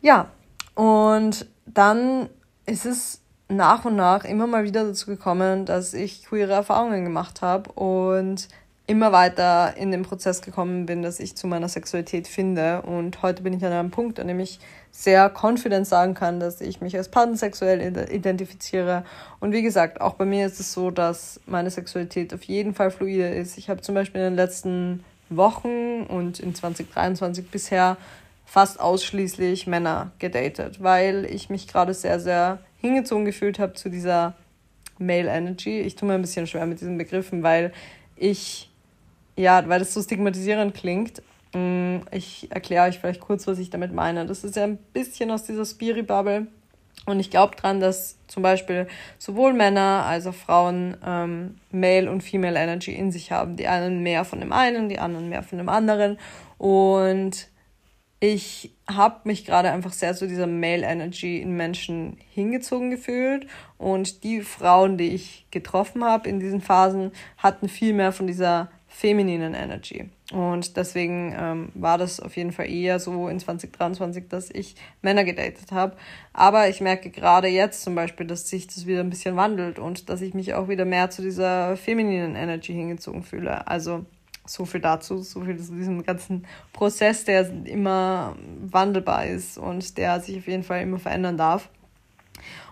Ja, 0.00 0.30
und 0.74 1.46
dann 1.66 2.28
ist 2.66 2.86
es 2.86 3.19
nach 3.50 3.84
und 3.84 3.96
nach 3.96 4.24
immer 4.24 4.46
mal 4.46 4.64
wieder 4.64 4.84
dazu 4.84 5.06
gekommen, 5.06 5.66
dass 5.66 5.92
ich 5.92 6.24
queere 6.24 6.52
Erfahrungen 6.52 7.04
gemacht 7.04 7.42
habe 7.42 7.70
und 7.72 8.48
immer 8.86 9.12
weiter 9.12 9.76
in 9.76 9.92
den 9.92 10.02
Prozess 10.02 10.42
gekommen 10.42 10.86
bin, 10.86 11.02
dass 11.02 11.20
ich 11.20 11.36
zu 11.36 11.46
meiner 11.46 11.68
Sexualität 11.68 12.26
finde. 12.26 12.82
Und 12.82 13.22
heute 13.22 13.42
bin 13.42 13.52
ich 13.52 13.64
an 13.64 13.72
einem 13.72 13.90
Punkt, 13.90 14.18
an 14.18 14.26
dem 14.26 14.40
ich 14.40 14.58
sehr 14.90 15.30
confident 15.30 15.86
sagen 15.86 16.14
kann, 16.14 16.40
dass 16.40 16.60
ich 16.60 16.80
mich 16.80 16.96
als 16.96 17.08
pansexuell 17.08 17.80
identifiziere. 18.10 19.04
Und 19.38 19.52
wie 19.52 19.62
gesagt, 19.62 20.00
auch 20.00 20.14
bei 20.14 20.24
mir 20.24 20.44
ist 20.44 20.58
es 20.58 20.72
so, 20.72 20.90
dass 20.90 21.40
meine 21.46 21.70
Sexualität 21.70 22.34
auf 22.34 22.42
jeden 22.44 22.74
Fall 22.74 22.90
fluide 22.90 23.28
ist. 23.28 23.58
Ich 23.58 23.70
habe 23.70 23.80
zum 23.80 23.94
Beispiel 23.94 24.22
in 24.22 24.28
den 24.28 24.36
letzten 24.36 25.04
Wochen 25.28 26.02
und 26.08 26.40
in 26.40 26.54
2023 26.54 27.48
bisher 27.48 27.96
fast 28.44 28.80
ausschließlich 28.80 29.68
Männer 29.68 30.10
gedatet, 30.18 30.82
weil 30.82 31.24
ich 31.26 31.48
mich 31.48 31.68
gerade 31.68 31.94
sehr, 31.94 32.18
sehr 32.18 32.58
hingezogen 32.80 33.24
gefühlt 33.24 33.58
habe 33.58 33.74
zu 33.74 33.90
dieser 33.90 34.34
Male 34.98 35.30
Energy. 35.30 35.80
Ich 35.80 35.96
tue 35.96 36.08
mir 36.08 36.14
ein 36.14 36.22
bisschen 36.22 36.46
schwer 36.46 36.66
mit 36.66 36.80
diesen 36.80 36.98
Begriffen, 36.98 37.42
weil 37.42 37.72
ich 38.16 38.70
ja, 39.36 39.66
weil 39.68 39.78
das 39.78 39.94
so 39.94 40.02
stigmatisierend 40.02 40.74
klingt. 40.74 41.22
Mm, 41.54 41.98
ich 42.10 42.50
erkläre 42.50 42.88
euch 42.88 42.98
vielleicht 42.98 43.20
kurz, 43.20 43.46
was 43.46 43.58
ich 43.58 43.70
damit 43.70 43.92
meine. 43.92 44.26
Das 44.26 44.44
ist 44.44 44.56
ja 44.56 44.64
ein 44.64 44.76
bisschen 44.92 45.30
aus 45.30 45.44
dieser 45.44 45.64
Spiri-Bubble. 45.64 46.46
Und 47.06 47.18
ich 47.18 47.30
glaube 47.30 47.56
dran, 47.56 47.80
dass 47.80 48.18
zum 48.26 48.42
Beispiel 48.42 48.86
sowohl 49.18 49.54
Männer 49.54 50.04
als 50.06 50.26
auch 50.26 50.34
Frauen 50.34 50.96
ähm, 51.04 51.58
Male 51.72 52.10
und 52.10 52.22
Female 52.22 52.58
Energy 52.58 52.92
in 52.92 53.10
sich 53.10 53.32
haben. 53.32 53.56
Die 53.56 53.66
einen 53.66 54.02
mehr 54.02 54.24
von 54.24 54.40
dem 54.40 54.52
einen, 54.52 54.88
die 54.88 54.98
anderen 54.98 55.28
mehr 55.30 55.42
von 55.42 55.58
dem 55.58 55.70
anderen. 55.70 56.18
Und 56.58 57.48
ich 58.20 58.74
habe 58.86 59.20
mich 59.24 59.46
gerade 59.46 59.70
einfach 59.70 59.92
sehr 59.92 60.14
zu 60.14 60.28
dieser 60.28 60.46
Male 60.46 60.86
Energy 60.86 61.40
in 61.40 61.56
Menschen 61.56 62.18
hingezogen 62.30 62.90
gefühlt. 62.90 63.46
Und 63.78 64.24
die 64.24 64.42
Frauen, 64.42 64.98
die 64.98 65.14
ich 65.14 65.46
getroffen 65.50 66.04
habe 66.04 66.28
in 66.28 66.38
diesen 66.38 66.60
Phasen, 66.60 67.12
hatten 67.38 67.68
viel 67.70 67.94
mehr 67.94 68.12
von 68.12 68.26
dieser 68.26 68.70
femininen 68.88 69.54
Energy. 69.54 70.10
Und 70.32 70.76
deswegen 70.76 71.34
ähm, 71.38 71.68
war 71.74 71.96
das 71.96 72.20
auf 72.20 72.36
jeden 72.36 72.52
Fall 72.52 72.68
eher 72.68 73.00
so 73.00 73.28
in 73.28 73.40
2023, 73.40 74.28
dass 74.28 74.50
ich 74.50 74.74
Männer 75.00 75.24
gedatet 75.24 75.72
habe. 75.72 75.96
Aber 76.34 76.68
ich 76.68 76.82
merke 76.82 77.10
gerade 77.10 77.48
jetzt 77.48 77.82
zum 77.82 77.94
Beispiel, 77.94 78.26
dass 78.26 78.48
sich 78.48 78.66
das 78.66 78.86
wieder 78.86 79.00
ein 79.00 79.10
bisschen 79.10 79.36
wandelt 79.36 79.78
und 79.78 80.10
dass 80.10 80.20
ich 80.20 80.34
mich 80.34 80.54
auch 80.54 80.68
wieder 80.68 80.84
mehr 80.84 81.08
zu 81.08 81.22
dieser 81.22 81.76
femininen 81.76 82.36
Energy 82.36 82.74
hingezogen 82.74 83.22
fühle. 83.22 83.66
Also 83.66 84.04
so 84.50 84.64
viel 84.64 84.80
dazu, 84.80 85.18
so 85.22 85.42
viel 85.42 85.58
zu 85.58 85.74
diesem 85.74 86.02
ganzen 86.02 86.46
Prozess, 86.72 87.24
der 87.24 87.48
immer 87.64 88.36
wandelbar 88.60 89.26
ist 89.26 89.58
und 89.58 89.96
der 89.96 90.20
sich 90.20 90.38
auf 90.38 90.46
jeden 90.48 90.64
Fall 90.64 90.82
immer 90.82 90.98
verändern 90.98 91.36
darf. 91.36 91.68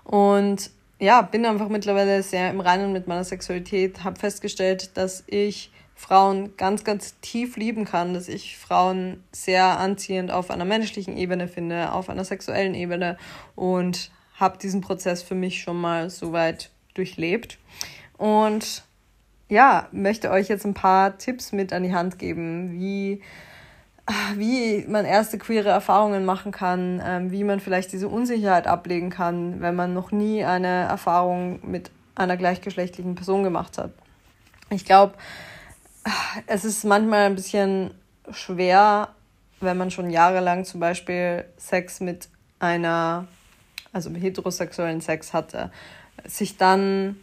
Und 0.02 0.70
ja, 0.98 1.22
bin 1.22 1.46
einfach 1.46 1.68
mittlerweile 1.68 2.22
sehr 2.22 2.50
im 2.50 2.60
Reinen 2.60 2.92
mit 2.92 3.06
meiner 3.06 3.22
Sexualität, 3.22 4.02
habe 4.02 4.18
festgestellt, 4.18 4.96
dass 4.96 5.22
ich 5.28 5.70
Frauen 5.94 6.56
ganz, 6.56 6.82
ganz 6.82 7.14
tief 7.20 7.56
lieben 7.56 7.84
kann, 7.84 8.14
dass 8.14 8.28
ich 8.28 8.56
Frauen 8.56 9.22
sehr 9.30 9.78
anziehend 9.78 10.32
auf 10.32 10.50
einer 10.50 10.64
menschlichen 10.64 11.16
Ebene 11.16 11.46
finde, 11.46 11.92
auf 11.92 12.08
einer 12.08 12.24
sexuellen 12.24 12.74
Ebene 12.74 13.16
und 13.54 14.10
habe 14.34 14.58
diesen 14.58 14.80
Prozess 14.80 15.22
für 15.22 15.34
mich 15.34 15.60
schon 15.60 15.80
mal 15.80 16.10
soweit 16.10 16.70
durchlebt. 16.94 17.58
Und 18.16 18.84
ja, 19.48 19.88
möchte 19.92 20.30
euch 20.30 20.48
jetzt 20.48 20.66
ein 20.66 20.74
paar 20.74 21.18
Tipps 21.18 21.52
mit 21.52 21.72
an 21.72 21.82
die 21.82 21.94
Hand 21.94 22.18
geben, 22.18 22.72
wie, 22.72 23.22
wie 24.36 24.84
man 24.86 25.04
erste 25.04 25.38
queere 25.38 25.70
Erfahrungen 25.70 26.24
machen 26.24 26.52
kann, 26.52 27.02
ähm, 27.04 27.30
wie 27.30 27.44
man 27.44 27.60
vielleicht 27.60 27.92
diese 27.92 28.08
Unsicherheit 28.08 28.66
ablegen 28.66 29.10
kann, 29.10 29.60
wenn 29.60 29.74
man 29.74 29.94
noch 29.94 30.12
nie 30.12 30.44
eine 30.44 30.84
Erfahrung 30.84 31.60
mit 31.62 31.90
einer 32.14 32.36
gleichgeschlechtlichen 32.36 33.14
Person 33.14 33.42
gemacht 33.42 33.78
hat. 33.78 33.92
Ich 34.70 34.84
glaube, 34.84 35.14
es 36.46 36.64
ist 36.64 36.84
manchmal 36.84 37.26
ein 37.26 37.34
bisschen 37.34 37.92
schwer, 38.30 39.08
wenn 39.60 39.76
man 39.76 39.90
schon 39.90 40.10
jahrelang 40.10 40.64
zum 40.64 40.80
Beispiel 40.80 41.44
Sex 41.56 42.00
mit 42.00 42.28
einer, 42.58 43.26
also 43.92 44.10
heterosexuellen 44.10 45.00
Sex 45.00 45.32
hatte, 45.32 45.70
sich 46.24 46.56
dann 46.56 47.16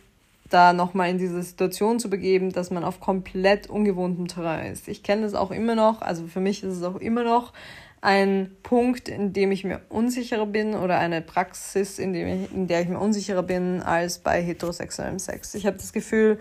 da 0.50 0.74
nochmal 0.74 1.10
in 1.10 1.18
diese 1.18 1.42
Situation 1.42 2.00
zu 2.00 2.10
begeben, 2.10 2.52
dass 2.52 2.72
man 2.72 2.84
auf 2.84 3.00
komplett 3.00 3.70
ungewohntem 3.70 4.28
Terrain 4.28 4.72
ist. 4.72 4.88
Ich 4.88 5.04
kenne 5.04 5.24
das 5.24 5.34
auch 5.34 5.52
immer 5.52 5.76
noch, 5.76 6.02
also 6.02 6.28
für 6.28 6.40
mich 6.40 6.64
ist 6.64 6.78
es 6.78 6.84
auch 6.84 6.98
immer 6.98 7.24
noch 7.24 7.54
ein 8.02 8.56
Punkt, 8.62 9.10
in 9.10 9.34
dem 9.34 9.52
ich 9.52 9.64
mir 9.64 9.82
unsicherer 9.90 10.46
bin 10.46 10.76
oder 10.76 11.00
eine 11.00 11.22
Praxis, 11.22 11.98
in, 11.98 12.14
dem 12.14 12.28
ich, 12.28 12.54
in 12.54 12.68
der 12.68 12.82
ich 12.82 12.88
mir 12.88 13.00
unsicherer 13.00 13.42
bin 13.42 13.82
als 13.82 14.20
bei 14.20 14.44
heterosexuellem 14.44 15.18
Sex. 15.18 15.56
Ich 15.56 15.66
habe 15.66 15.78
das 15.78 15.92
Gefühl, 15.92 16.38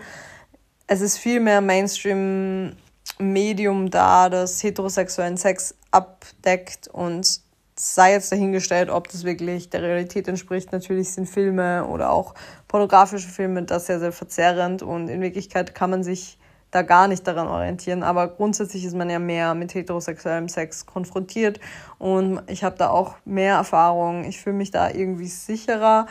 es 0.85 1.01
ist 1.01 1.17
viel 1.17 1.39
mehr 1.39 1.61
Mainstream-Medium 1.61 3.89
da, 3.89 4.29
das 4.29 4.61
heterosexuellen 4.61 5.37
Sex 5.37 5.73
abdeckt 5.89 6.87
und 6.87 7.41
sei 7.77 8.13
jetzt 8.13 8.31
dahingestellt, 8.31 8.89
ob 8.89 9.09
das 9.09 9.23
wirklich 9.23 9.69
der 9.69 9.81
Realität 9.81 10.27
entspricht. 10.27 10.71
Natürlich 10.71 11.11
sind 11.11 11.27
Filme 11.27 11.85
oder 11.85 12.11
auch 12.11 12.33
pornografische 12.67 13.27
Filme 13.27 13.63
das 13.63 13.87
sehr, 13.87 13.99
sehr 13.99 14.13
verzerrend 14.13 14.81
und 14.81 15.09
in 15.09 15.21
Wirklichkeit 15.21 15.75
kann 15.75 15.89
man 15.89 16.03
sich 16.03 16.37
da 16.71 16.81
gar 16.81 17.07
nicht 17.07 17.27
daran 17.27 17.47
orientieren. 17.47 18.03
Aber 18.03 18.27
grundsätzlich 18.29 18.85
ist 18.85 18.95
man 18.95 19.09
ja 19.09 19.19
mehr 19.19 19.53
mit 19.55 19.73
heterosexuellem 19.73 20.47
Sex 20.47 20.85
konfrontiert 20.85 21.59
und 21.99 22.41
ich 22.47 22.63
habe 22.63 22.77
da 22.77 22.89
auch 22.89 23.15
mehr 23.25 23.55
Erfahrung. 23.55 24.23
Ich 24.23 24.41
fühle 24.41 24.55
mich 24.55 24.71
da 24.71 24.89
irgendwie 24.89 25.27
sicherer. 25.27 26.07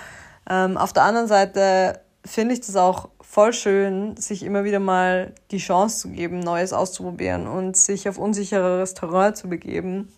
Ähm, 0.48 0.76
auf 0.76 0.92
der 0.92 1.04
anderen 1.04 1.28
Seite 1.28 2.00
finde 2.26 2.54
ich 2.54 2.60
das 2.60 2.76
auch 2.76 3.08
voll 3.20 3.52
schön, 3.52 4.16
sich 4.16 4.42
immer 4.42 4.64
wieder 4.64 4.80
mal 4.80 5.32
die 5.50 5.58
Chance 5.58 5.98
zu 5.98 6.08
geben, 6.10 6.40
Neues 6.40 6.72
auszuprobieren 6.72 7.46
und 7.46 7.76
sich 7.76 8.08
auf 8.08 8.18
unsichereres 8.18 8.94
Terrain 8.94 9.34
zu 9.34 9.48
begeben 9.48 10.08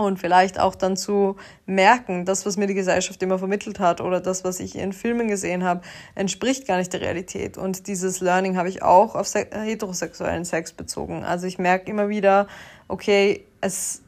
und 0.00 0.18
vielleicht 0.18 0.58
auch 0.58 0.74
dann 0.74 0.96
zu 0.96 1.36
merken, 1.66 2.24
das, 2.24 2.46
was 2.46 2.56
mir 2.56 2.66
die 2.66 2.74
Gesellschaft 2.74 3.22
immer 3.22 3.38
vermittelt 3.38 3.78
hat 3.78 4.00
oder 4.00 4.20
das, 4.20 4.44
was 4.44 4.60
ich 4.60 4.76
in 4.76 4.92
Filmen 4.92 5.28
gesehen 5.28 5.64
habe, 5.64 5.82
entspricht 6.14 6.66
gar 6.66 6.78
nicht 6.78 6.92
der 6.92 7.00
Realität. 7.00 7.58
Und 7.58 7.86
dieses 7.86 8.20
Learning 8.20 8.56
habe 8.56 8.68
ich 8.68 8.82
auch 8.82 9.14
auf 9.14 9.32
heterosexuellen 9.34 10.44
Sex 10.44 10.72
bezogen. 10.72 11.24
Also 11.24 11.46
ich 11.46 11.58
merke 11.58 11.90
immer 11.90 12.08
wieder, 12.08 12.46
okay, 12.88 13.44
es 13.60 14.02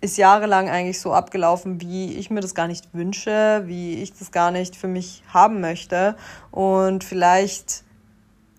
ist 0.00 0.16
jahrelang 0.16 0.68
eigentlich 0.68 1.00
so 1.00 1.12
abgelaufen, 1.12 1.80
wie 1.80 2.14
ich 2.14 2.30
mir 2.30 2.40
das 2.40 2.54
gar 2.54 2.68
nicht 2.68 2.94
wünsche, 2.94 3.62
wie 3.66 4.02
ich 4.02 4.12
das 4.12 4.32
gar 4.32 4.50
nicht 4.50 4.76
für 4.76 4.88
mich 4.88 5.22
haben 5.28 5.60
möchte. 5.60 6.16
Und 6.50 7.04
vielleicht 7.04 7.84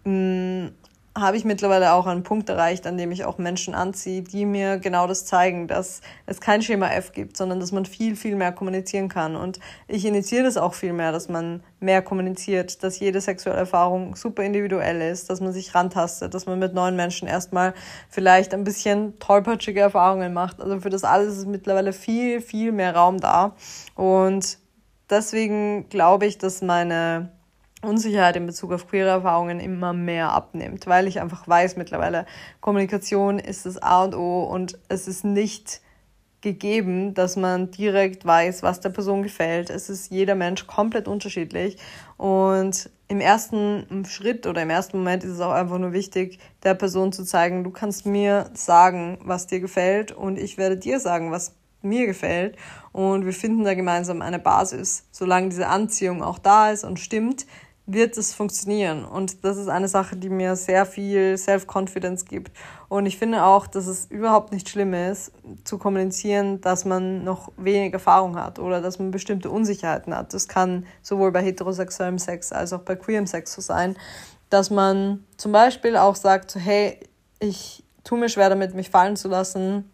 mh, 0.04 0.12
mm, 0.14 0.72
habe 1.18 1.36
ich 1.36 1.44
mittlerweile 1.44 1.92
auch 1.92 2.08
einen 2.08 2.24
Punkt 2.24 2.48
erreicht, 2.48 2.88
an 2.88 2.98
dem 2.98 3.12
ich 3.12 3.26
auch 3.26 3.38
Menschen 3.38 3.76
anziehe, 3.76 4.22
die 4.22 4.46
mir 4.46 4.78
genau 4.78 5.08
das 5.08 5.26
zeigen, 5.26 5.68
dass 5.68 6.00
es 6.26 6.40
kein 6.40 6.62
Schema 6.62 6.88
F 6.90 7.12
gibt, 7.12 7.36
sondern 7.36 7.60
dass 7.60 7.74
man 7.74 7.86
viel, 7.86 8.16
viel 8.16 8.38
mehr 8.38 8.54
kommunizieren 8.54 9.10
kann. 9.10 9.36
Und 9.36 9.60
ich 9.90 10.06
initiiere 10.06 10.46
das 10.46 10.56
auch 10.56 10.74
viel 10.74 10.94
mehr, 10.94 11.12
dass 11.12 11.28
man 11.28 11.64
mehr 11.82 12.02
kommuniziert, 12.02 12.82
dass 12.84 13.00
jede 13.00 13.20
sexuelle 13.20 13.60
Erfahrung 13.60 14.16
super 14.16 14.44
individuell 14.44 15.02
ist, 15.02 15.30
dass 15.30 15.42
man 15.42 15.52
sich 15.52 15.76
rantastet, 15.76 16.34
dass 16.34 16.46
man 16.46 16.60
mit 16.60 16.74
neuen 16.74 16.96
Menschen 16.96 17.28
erstmal 17.28 17.74
vielleicht 18.10 18.54
ein 18.54 18.64
bisschen 18.64 19.20
tollpatschige 19.20 19.82
Erfahrungen 19.82 20.34
macht. 20.34 20.62
Also 20.62 20.80
für 20.80 20.90
das 20.90 21.04
alles 21.04 21.38
ist 21.38 21.48
mittlerweile 21.48 21.92
viel, 21.92 22.40
viel 22.40 22.72
mehr 22.72 22.96
Raum 22.96 23.20
da. 23.20 23.56
Und 23.96 24.60
deswegen 25.10 25.90
glaube 25.90 26.26
ich, 26.26 26.38
dass 26.38 26.62
meine 26.62 27.41
Unsicherheit 27.82 28.36
in 28.36 28.46
Bezug 28.46 28.72
auf 28.72 28.88
queere 28.88 29.10
Erfahrungen 29.10 29.60
immer 29.60 29.94
mehr 29.94 30.32
abnimmt, 30.32 30.88
weil 30.88 31.08
ich 31.08 31.20
einfach 31.20 31.48
weiß 31.48 31.78
mittlerweile, 31.78 32.26
Kommunikation 32.60 33.40
ist 33.40 33.66
das 33.66 33.82
A 33.82 34.04
und 34.04 34.16
O 34.16 34.44
und 34.44 34.78
es 34.88 35.08
ist 35.08 35.24
nicht 35.24 35.82
gegeben, 36.42 37.14
dass 37.14 37.36
man 37.36 37.72
direkt 37.72 38.26
weiß, 38.26 38.64
was 38.64 38.82
der 38.82 38.90
Person 38.90 39.24
gefällt. 39.24 39.70
Es 39.70 39.90
ist 39.90 40.12
jeder 40.12 40.36
Mensch 40.36 40.68
komplett 40.68 41.08
unterschiedlich 41.08 41.78
und 42.18 42.90
im 43.08 43.20
ersten 43.20 44.06
Schritt 44.06 44.48
oder 44.48 44.62
im 44.62 44.70
ersten 44.70 44.98
Moment 44.98 45.24
ist 45.24 45.32
es 45.32 45.42
auch 45.42 45.52
einfach 45.52 45.78
nur 45.78 45.94
wichtig, 45.94 46.40
der 46.64 46.74
Person 46.74 47.12
zu 47.12 47.24
zeigen, 47.24 47.64
du 47.64 47.70
kannst 47.70 48.06
mir 48.06 48.50
sagen, 48.54 49.20
was 49.24 49.48
dir 49.48 49.60
gefällt 49.60 50.12
und 50.12 50.40
ich 50.40 50.58
werde 50.58 50.78
dir 50.78 51.00
sagen, 51.00 51.32
was 51.32 51.56
mir 51.82 52.06
gefällt 52.06 52.58
und 52.92 53.26
wir 53.26 53.34
finden 53.34 53.64
da 53.64 53.74
gemeinsam 53.74 54.22
eine 54.22 54.40
Basis. 54.40 55.06
Solange 55.12 55.50
diese 55.50 55.68
Anziehung 55.68 56.24
auch 56.24 56.40
da 56.40 56.72
ist 56.72 56.84
und 56.84 57.00
stimmt, 57.00 57.46
wird 57.94 58.18
es 58.18 58.34
funktionieren. 58.34 59.06
Und 59.06 59.44
das 59.44 59.58
ist 59.58 59.68
eine 59.68 59.88
Sache, 59.88 60.16
die 60.16 60.30
mir 60.30 60.56
sehr 60.56 60.86
viel 60.86 61.38
Self-Confidence 61.38 62.26
gibt. 62.26 62.52
Und 62.90 63.06
ich 63.06 63.18
finde 63.18 63.44
auch, 63.44 63.68
dass 63.68 63.88
es 63.88 64.06
überhaupt 64.06 64.52
nicht 64.52 64.70
schlimm 64.70 64.94
ist, 64.94 65.32
zu 65.64 65.78
kommunizieren, 65.78 66.62
dass 66.62 66.86
man 66.86 67.24
noch 67.24 67.52
wenig 67.58 67.94
Erfahrung 67.94 68.36
hat 68.38 68.60
oder 68.60 68.82
dass 68.82 69.00
man 69.00 69.12
bestimmte 69.12 69.50
Unsicherheiten 69.50 70.16
hat. 70.16 70.34
Das 70.34 70.48
kann 70.48 70.86
sowohl 71.02 71.32
bei 71.32 71.42
heterosexuellem 71.42 72.20
Sex 72.20 72.52
als 72.52 72.74
auch 72.74 72.82
bei 72.82 72.96
queerem 72.96 73.28
Sex 73.28 73.54
so 73.54 73.62
sein, 73.62 73.96
dass 74.50 74.70
man 74.70 75.24
zum 75.38 75.52
Beispiel 75.52 75.96
auch 75.96 76.16
sagt, 76.16 76.52
so, 76.52 76.60
hey, 76.60 77.00
ich 77.40 77.84
tue 78.04 78.20
mir 78.20 78.30
schwer 78.30 78.50
damit, 78.50 78.74
mich 78.74 78.90
fallen 78.90 79.16
zu 79.16 79.28
lassen. 79.28 79.92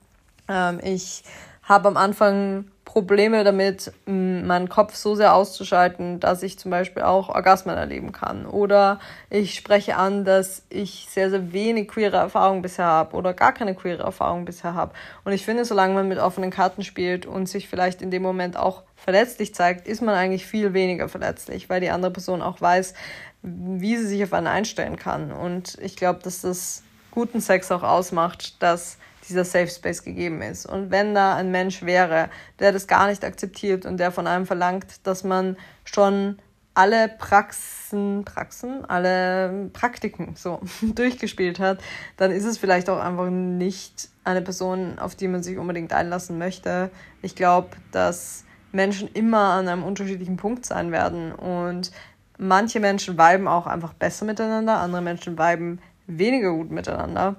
Ähm, 0.47 0.79
ich 0.83 1.23
habe 1.63 1.87
am 1.87 1.97
Anfang 1.97 2.65
Probleme 2.87 3.43
damit, 3.43 3.91
meinen 4.05 4.69
Kopf 4.69 4.95
so 4.95 5.13
sehr 5.13 5.35
auszuschalten, 5.35 6.21
dass 6.21 6.41
ich 6.41 6.57
zum 6.57 6.71
Beispiel 6.71 7.03
auch 7.03 7.27
Orgasmen 7.27 7.75
erleben 7.75 8.13
kann. 8.13 8.45
Oder 8.45 9.01
ich 9.29 9.55
spreche 9.55 9.97
an, 9.97 10.23
dass 10.23 10.63
ich 10.69 11.05
sehr, 11.09 11.29
sehr 11.29 11.51
wenig 11.51 11.89
queere 11.89 12.15
Erfahrung 12.15 12.61
bisher 12.61 12.85
habe 12.85 13.17
oder 13.17 13.33
gar 13.33 13.51
keine 13.51 13.75
queere 13.75 14.03
Erfahrung 14.03 14.45
bisher 14.45 14.73
habe. 14.73 14.93
Und 15.25 15.33
ich 15.33 15.43
finde, 15.43 15.65
solange 15.65 15.95
man 15.95 16.07
mit 16.07 16.17
offenen 16.17 16.49
Karten 16.49 16.81
spielt 16.81 17.25
und 17.25 17.47
sich 17.47 17.67
vielleicht 17.67 18.01
in 18.01 18.09
dem 18.09 18.23
Moment 18.23 18.55
auch 18.55 18.83
verletzlich 18.95 19.53
zeigt, 19.53 19.85
ist 19.85 20.01
man 20.01 20.15
eigentlich 20.15 20.45
viel 20.45 20.73
weniger 20.73 21.09
verletzlich, 21.09 21.69
weil 21.69 21.81
die 21.81 21.89
andere 21.89 22.11
Person 22.13 22.41
auch 22.41 22.61
weiß, 22.61 22.93
wie 23.41 23.97
sie 23.97 24.07
sich 24.07 24.23
auf 24.23 24.31
einen 24.31 24.47
einstellen 24.47 24.95
kann. 24.95 25.33
Und 25.33 25.77
ich 25.81 25.97
glaube, 25.97 26.21
dass 26.23 26.39
das 26.39 26.83
guten 27.11 27.41
Sex 27.41 27.69
auch 27.69 27.83
ausmacht, 27.83 28.61
dass 28.63 28.97
dieser 29.27 29.45
Safe 29.45 29.67
Space 29.67 30.03
gegeben 30.03 30.41
ist. 30.41 30.65
Und 30.65 30.91
wenn 30.91 31.13
da 31.13 31.35
ein 31.35 31.51
Mensch 31.51 31.83
wäre, 31.83 32.29
der 32.59 32.71
das 32.71 32.87
gar 32.87 33.07
nicht 33.07 33.23
akzeptiert 33.23 33.85
und 33.85 33.97
der 33.97 34.11
von 34.11 34.27
einem 34.27 34.45
verlangt, 34.45 34.85
dass 35.05 35.23
man 35.23 35.57
schon 35.83 36.39
alle 36.73 37.09
Praxen, 37.09 38.23
Praxen, 38.23 38.85
alle 38.85 39.69
Praktiken 39.73 40.35
so 40.35 40.61
durchgespielt 40.81 41.59
hat, 41.59 41.79
dann 42.17 42.31
ist 42.31 42.45
es 42.45 42.59
vielleicht 42.59 42.89
auch 42.89 42.99
einfach 42.99 43.31
nicht 43.31 44.09
eine 44.23 44.43
Person, 44.43 44.99
auf 44.99 45.15
die 45.15 45.27
man 45.27 45.41
sich 45.41 45.57
unbedingt 45.57 45.91
einlassen 45.91 46.37
möchte. 46.37 46.91
Ich 47.23 47.35
glaube, 47.35 47.69
dass 47.91 48.43
Menschen 48.71 49.09
immer 49.13 49.53
an 49.53 49.67
einem 49.67 49.83
unterschiedlichen 49.83 50.37
Punkt 50.37 50.67
sein 50.67 50.91
werden 50.91 51.31
und 51.31 51.91
manche 52.37 52.79
Menschen 52.79 53.17
viben 53.17 53.47
auch 53.47 53.65
einfach 53.65 53.93
besser 53.93 54.25
miteinander, 54.25 54.77
andere 54.77 55.01
Menschen 55.01 55.39
viben 55.39 55.79
weniger 56.05 56.51
gut 56.51 56.69
miteinander. 56.69 57.37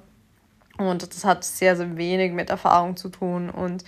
Und 0.78 1.02
das 1.02 1.24
hat 1.24 1.44
sehr, 1.44 1.76
sehr 1.76 1.96
wenig 1.96 2.32
mit 2.32 2.50
Erfahrung 2.50 2.96
zu 2.96 3.08
tun. 3.08 3.50
Und 3.50 3.84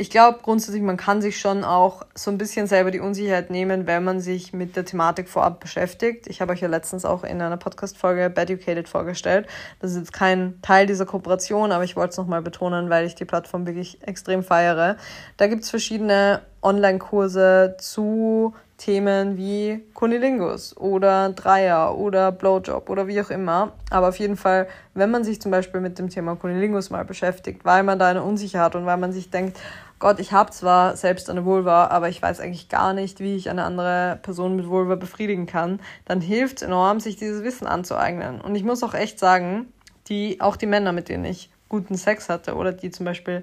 ich 0.00 0.10
glaube 0.10 0.38
grundsätzlich, 0.42 0.82
man 0.82 0.96
kann 0.96 1.20
sich 1.20 1.40
schon 1.40 1.64
auch 1.64 2.06
so 2.14 2.30
ein 2.30 2.38
bisschen 2.38 2.68
selber 2.68 2.92
die 2.92 3.00
Unsicherheit 3.00 3.50
nehmen, 3.50 3.88
wenn 3.88 4.04
man 4.04 4.20
sich 4.20 4.52
mit 4.52 4.76
der 4.76 4.84
Thematik 4.84 5.28
vorab 5.28 5.58
beschäftigt. 5.58 6.28
Ich 6.28 6.40
habe 6.40 6.52
euch 6.52 6.60
ja 6.60 6.68
letztens 6.68 7.04
auch 7.04 7.24
in 7.24 7.42
einer 7.42 7.56
Podcast-Folge 7.56 8.30
Beducated 8.30 8.88
vorgestellt. 8.88 9.48
Das 9.80 9.90
ist 9.90 9.96
jetzt 9.96 10.12
kein 10.12 10.62
Teil 10.62 10.86
dieser 10.86 11.04
Kooperation, 11.04 11.72
aber 11.72 11.82
ich 11.82 11.96
wollte 11.96 12.12
es 12.12 12.16
nochmal 12.16 12.42
betonen, 12.42 12.90
weil 12.90 13.06
ich 13.06 13.16
die 13.16 13.24
Plattform 13.24 13.66
wirklich 13.66 13.98
extrem 14.06 14.44
feiere. 14.44 14.98
Da 15.36 15.48
gibt 15.48 15.64
es 15.64 15.70
verschiedene 15.70 16.42
Online-Kurse 16.62 17.76
zu 17.80 18.54
Themen 18.78 19.36
wie 19.36 19.84
Kunilingus 19.92 20.76
oder 20.76 21.30
Dreier 21.30 21.98
oder 21.98 22.32
Blowjob 22.32 22.88
oder 22.88 23.06
wie 23.08 23.20
auch 23.20 23.30
immer. 23.30 23.72
Aber 23.90 24.08
auf 24.08 24.18
jeden 24.18 24.36
Fall, 24.36 24.68
wenn 24.94 25.10
man 25.10 25.24
sich 25.24 25.42
zum 25.42 25.50
Beispiel 25.50 25.80
mit 25.80 25.98
dem 25.98 26.08
Thema 26.08 26.36
Kunilingus 26.36 26.88
mal 26.88 27.04
beschäftigt, 27.04 27.64
weil 27.64 27.82
man 27.82 27.98
da 27.98 28.08
eine 28.08 28.22
Unsicherheit 28.22 28.66
hat 28.66 28.76
und 28.76 28.86
weil 28.86 28.96
man 28.96 29.12
sich 29.12 29.30
denkt, 29.30 29.58
Gott, 29.98 30.20
ich 30.20 30.32
habe 30.32 30.50
zwar 30.50 30.96
selbst 30.96 31.28
eine 31.28 31.44
Vulva, 31.44 31.88
aber 31.88 32.08
ich 32.08 32.22
weiß 32.22 32.38
eigentlich 32.38 32.68
gar 32.68 32.92
nicht, 32.92 33.18
wie 33.18 33.34
ich 33.34 33.50
eine 33.50 33.64
andere 33.64 34.18
Person 34.22 34.54
mit 34.54 34.68
Vulva 34.68 34.94
befriedigen 34.94 35.46
kann, 35.46 35.80
dann 36.04 36.20
hilft 36.20 36.62
enorm, 36.62 37.00
sich 37.00 37.16
dieses 37.16 37.42
Wissen 37.42 37.66
anzueignen. 37.66 38.40
Und 38.40 38.54
ich 38.54 38.62
muss 38.62 38.84
auch 38.84 38.94
echt 38.94 39.18
sagen, 39.18 39.72
die, 40.08 40.40
auch 40.40 40.56
die 40.56 40.66
Männer, 40.66 40.92
mit 40.92 41.08
denen 41.08 41.24
ich 41.24 41.50
guten 41.68 41.96
Sex 41.96 42.28
hatte 42.28 42.54
oder 42.54 42.72
die 42.72 42.90
zum 42.90 43.06
Beispiel 43.06 43.42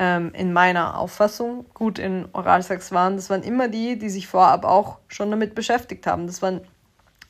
ähm, 0.00 0.32
in 0.32 0.54
meiner 0.54 0.98
Auffassung 0.98 1.66
gut 1.74 1.98
in 1.98 2.26
Oralsex 2.32 2.90
waren, 2.90 3.16
das 3.16 3.28
waren 3.28 3.42
immer 3.42 3.68
die, 3.68 3.98
die 3.98 4.08
sich 4.08 4.26
vorab 4.26 4.64
auch 4.64 4.98
schon 5.08 5.30
damit 5.30 5.54
beschäftigt 5.54 6.06
haben. 6.06 6.26
Das 6.26 6.40
waren 6.40 6.62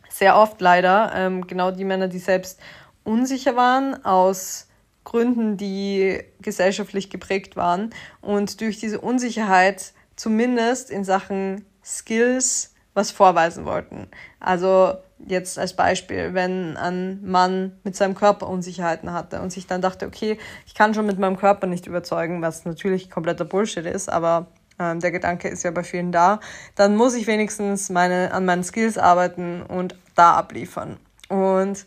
sehr 0.08 0.36
oft 0.36 0.60
leider 0.60 1.10
ähm, 1.14 1.48
genau 1.48 1.72
die 1.72 1.84
Männer, 1.84 2.06
die 2.06 2.20
selbst 2.20 2.60
unsicher 3.02 3.56
waren 3.56 4.04
aus 4.04 4.68
Gründen, 5.02 5.56
die 5.56 6.22
gesellschaftlich 6.40 7.10
geprägt 7.10 7.56
waren 7.56 7.90
und 8.20 8.60
durch 8.60 8.78
diese 8.78 9.00
Unsicherheit 9.00 9.92
zumindest 10.14 10.90
in 10.90 11.02
Sachen 11.02 11.64
Skills 11.84 12.74
was 12.94 13.10
vorweisen 13.10 13.64
wollten. 13.64 14.06
Also 14.38 14.94
jetzt 15.26 15.58
als 15.58 15.74
Beispiel, 15.74 16.34
wenn 16.34 16.76
ein 16.76 17.20
Mann 17.24 17.72
mit 17.84 17.96
seinem 17.96 18.14
Körper 18.14 18.48
Unsicherheiten 18.48 19.12
hatte 19.12 19.40
und 19.40 19.52
sich 19.52 19.66
dann 19.66 19.82
dachte, 19.82 20.06
okay, 20.06 20.38
ich 20.66 20.74
kann 20.74 20.94
schon 20.94 21.06
mit 21.06 21.18
meinem 21.18 21.36
Körper 21.36 21.66
nicht 21.66 21.86
überzeugen, 21.86 22.42
was 22.42 22.64
natürlich 22.64 23.10
kompletter 23.10 23.44
Bullshit 23.44 23.86
ist, 23.86 24.08
aber 24.08 24.48
ähm, 24.78 25.00
der 25.00 25.10
Gedanke 25.10 25.48
ist 25.48 25.62
ja 25.62 25.70
bei 25.70 25.84
vielen 25.84 26.12
da, 26.12 26.40
dann 26.74 26.96
muss 26.96 27.14
ich 27.14 27.26
wenigstens 27.26 27.90
meine, 27.90 28.32
an 28.32 28.44
meinen 28.44 28.64
Skills 28.64 28.98
arbeiten 28.98 29.62
und 29.62 29.94
da 30.14 30.34
abliefern. 30.34 30.98
Und 31.28 31.86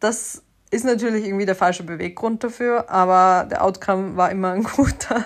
das 0.00 0.42
ist 0.70 0.84
natürlich 0.84 1.24
irgendwie 1.24 1.46
der 1.46 1.54
falsche 1.54 1.84
Beweggrund 1.84 2.42
dafür, 2.42 2.90
aber 2.90 3.46
der 3.48 3.62
Outcome 3.62 4.16
war 4.16 4.30
immer 4.30 4.52
ein 4.52 4.62
guter. 4.76 5.24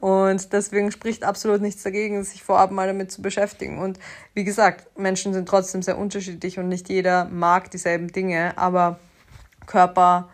Und 0.00 0.52
deswegen 0.52 0.92
spricht 0.92 1.24
absolut 1.24 1.62
nichts 1.62 1.82
dagegen, 1.82 2.22
sich 2.22 2.42
vorab 2.42 2.70
mal 2.70 2.86
damit 2.86 3.10
zu 3.10 3.22
beschäftigen. 3.22 3.78
Und 3.78 3.98
wie 4.34 4.44
gesagt, 4.44 4.98
Menschen 4.98 5.32
sind 5.32 5.48
trotzdem 5.48 5.82
sehr 5.82 5.96
unterschiedlich 5.96 6.58
und 6.58 6.68
nicht 6.68 6.88
jeder 6.88 7.24
mag 7.26 7.70
dieselben 7.70 8.08
Dinge, 8.08 8.56
aber 8.56 8.98
Körper 9.66 10.28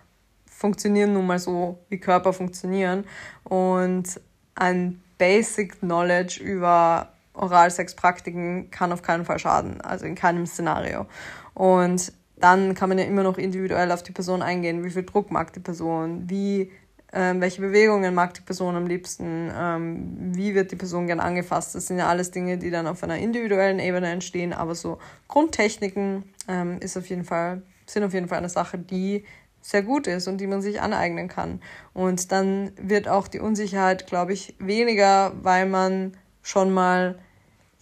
funktionieren 0.50 1.12
nun 1.12 1.26
mal 1.26 1.38
so, 1.38 1.78
wie 1.88 1.98
Körper 1.98 2.32
funktionieren. 2.32 3.04
Und 3.44 4.20
ein 4.56 5.00
Basic 5.16 5.78
Knowledge 5.78 6.42
über 6.42 7.12
Oralsexpraktiken 7.34 8.70
kann 8.70 8.92
auf 8.92 9.02
keinen 9.02 9.24
Fall 9.24 9.38
schaden, 9.38 9.80
also 9.80 10.06
in 10.06 10.16
keinem 10.16 10.46
Szenario. 10.46 11.06
Und 11.54 12.12
dann 12.40 12.74
kann 12.74 12.88
man 12.88 12.98
ja 12.98 13.04
immer 13.04 13.22
noch 13.22 13.38
individuell 13.38 13.92
auf 13.92 14.02
die 14.02 14.12
Person 14.12 14.42
eingehen. 14.42 14.84
Wie 14.84 14.90
viel 14.90 15.04
Druck 15.04 15.30
mag 15.30 15.52
die 15.52 15.60
Person? 15.60 16.28
Wie, 16.28 16.72
ähm, 17.12 17.40
welche 17.40 17.60
Bewegungen 17.60 18.14
mag 18.14 18.34
die 18.34 18.40
Person 18.40 18.76
am 18.76 18.86
liebsten? 18.86 19.50
Ähm, 19.54 20.16
wie 20.34 20.54
wird 20.54 20.72
die 20.72 20.76
Person 20.76 21.06
gern 21.06 21.20
angefasst? 21.20 21.74
Das 21.74 21.86
sind 21.86 21.98
ja 21.98 22.08
alles 22.08 22.30
Dinge, 22.30 22.58
die 22.58 22.70
dann 22.70 22.86
auf 22.86 23.02
einer 23.02 23.18
individuellen 23.18 23.78
Ebene 23.78 24.08
entstehen, 24.08 24.52
aber 24.52 24.74
so 24.74 24.98
Grundtechniken 25.28 26.24
ähm, 26.48 26.78
ist 26.80 26.96
auf 26.96 27.06
jeden 27.06 27.24
Fall, 27.24 27.62
sind 27.86 28.04
auf 28.04 28.14
jeden 28.14 28.28
Fall 28.28 28.38
eine 28.38 28.48
Sache, 28.48 28.78
die 28.78 29.24
sehr 29.62 29.82
gut 29.82 30.06
ist 30.06 30.26
und 30.26 30.38
die 30.38 30.46
man 30.46 30.62
sich 30.62 30.80
aneignen 30.80 31.28
kann. 31.28 31.60
Und 31.92 32.32
dann 32.32 32.72
wird 32.80 33.08
auch 33.08 33.28
die 33.28 33.40
Unsicherheit, 33.40 34.06
glaube 34.06 34.32
ich, 34.32 34.54
weniger, 34.58 35.32
weil 35.42 35.66
man 35.66 36.16
schon 36.42 36.72
mal 36.72 37.18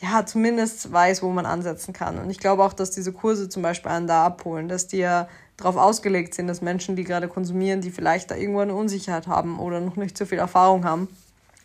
ja, 0.00 0.24
zumindest 0.24 0.92
weiß, 0.92 1.22
wo 1.22 1.30
man 1.30 1.46
ansetzen 1.46 1.92
kann. 1.92 2.18
Und 2.18 2.30
ich 2.30 2.38
glaube 2.38 2.62
auch, 2.62 2.72
dass 2.72 2.90
diese 2.90 3.12
Kurse 3.12 3.48
zum 3.48 3.62
Beispiel 3.62 3.90
einen 3.90 4.06
da 4.06 4.26
abholen, 4.26 4.68
dass 4.68 4.86
die 4.86 4.98
ja 4.98 5.28
darauf 5.56 5.76
ausgelegt 5.76 6.34
sind, 6.34 6.46
dass 6.46 6.62
Menschen, 6.62 6.94
die 6.94 7.04
gerade 7.04 7.26
konsumieren, 7.26 7.80
die 7.80 7.90
vielleicht 7.90 8.30
da 8.30 8.36
irgendwo 8.36 8.60
eine 8.60 8.74
Unsicherheit 8.74 9.26
haben 9.26 9.58
oder 9.58 9.80
noch 9.80 9.96
nicht 9.96 10.16
so 10.16 10.24
viel 10.24 10.38
Erfahrung 10.38 10.84
haben. 10.84 11.08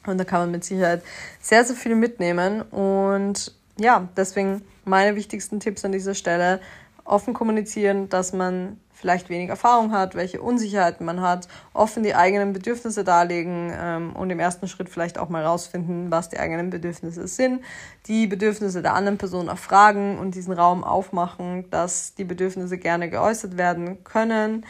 Und 0.08 0.18
da 0.18 0.24
kann 0.24 0.42
man 0.42 0.52
mit 0.52 0.64
Sicherheit 0.64 1.04
sehr, 1.42 1.64
sehr 1.64 1.76
viel 1.76 1.96
mitnehmen. 1.96 2.64
Und 2.64 3.54
ja, 3.78 4.08
deswegen 4.18 4.64
meine 4.84 5.16
wichtigsten 5.16 5.60
Tipps 5.60 5.86
an 5.86 5.92
dieser 5.92 6.16
Stelle. 6.16 6.60
Offen 7.06 7.34
kommunizieren, 7.34 8.10
dass 8.10 8.34
man 8.34 8.80
vielleicht 9.04 9.28
wenig 9.28 9.50
Erfahrung 9.50 9.92
hat, 9.92 10.16
welche 10.16 10.42
Unsicherheiten 10.42 11.06
man 11.06 11.20
hat, 11.20 11.50
offen 11.74 12.04
die 12.04 12.16
eigenen 12.16 12.54
Bedürfnisse 12.54 13.04
darlegen 13.04 13.74
ähm, 13.78 14.16
und 14.16 14.30
im 14.30 14.40
ersten 14.40 14.70
Schritt 14.70 14.88
vielleicht 14.88 15.18
auch 15.18 15.28
mal 15.28 15.44
rausfinden, 15.46 16.10
was 16.10 16.30
die 16.30 16.40
eigenen 16.40 16.70
Bedürfnisse 16.70 17.28
sind, 17.28 17.62
die 18.08 18.28
Bedürfnisse 18.28 18.82
der 18.82 18.94
anderen 18.94 19.18
Person 19.18 19.50
erfragen 19.50 20.18
und 20.18 20.36
diesen 20.36 20.54
Raum 20.54 20.86
aufmachen, 20.86 21.70
dass 21.70 22.16
die 22.16 22.24
Bedürfnisse 22.24 22.78
gerne 22.78 23.10
geäußert 23.10 23.58
werden 23.58 24.06
können. 24.06 24.66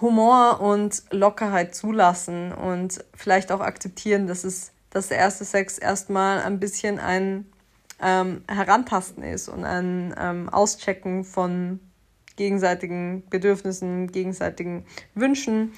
Humor 0.00 0.62
und 0.62 1.02
Lockerheit 1.10 1.74
zulassen 1.74 2.52
und 2.52 3.04
vielleicht 3.14 3.52
auch 3.52 3.60
akzeptieren, 3.60 4.26
dass 4.26 4.44
es 4.44 4.72
dass 4.92 5.08
der 5.08 5.18
erste 5.18 5.44
Sex 5.44 5.78
erstmal 5.78 6.40
ein 6.40 6.60
bisschen 6.60 6.98
ein 6.98 7.46
ähm, 8.02 8.42
Herantasten 8.46 9.22
ist 9.22 9.48
und 9.48 9.64
ein 9.64 10.14
ähm, 10.18 10.48
Auschecken 10.50 11.24
von 11.24 11.80
gegenseitigen 12.42 13.22
Bedürfnissen, 13.30 14.10
gegenseitigen 14.10 14.84
Wünschen 15.14 15.74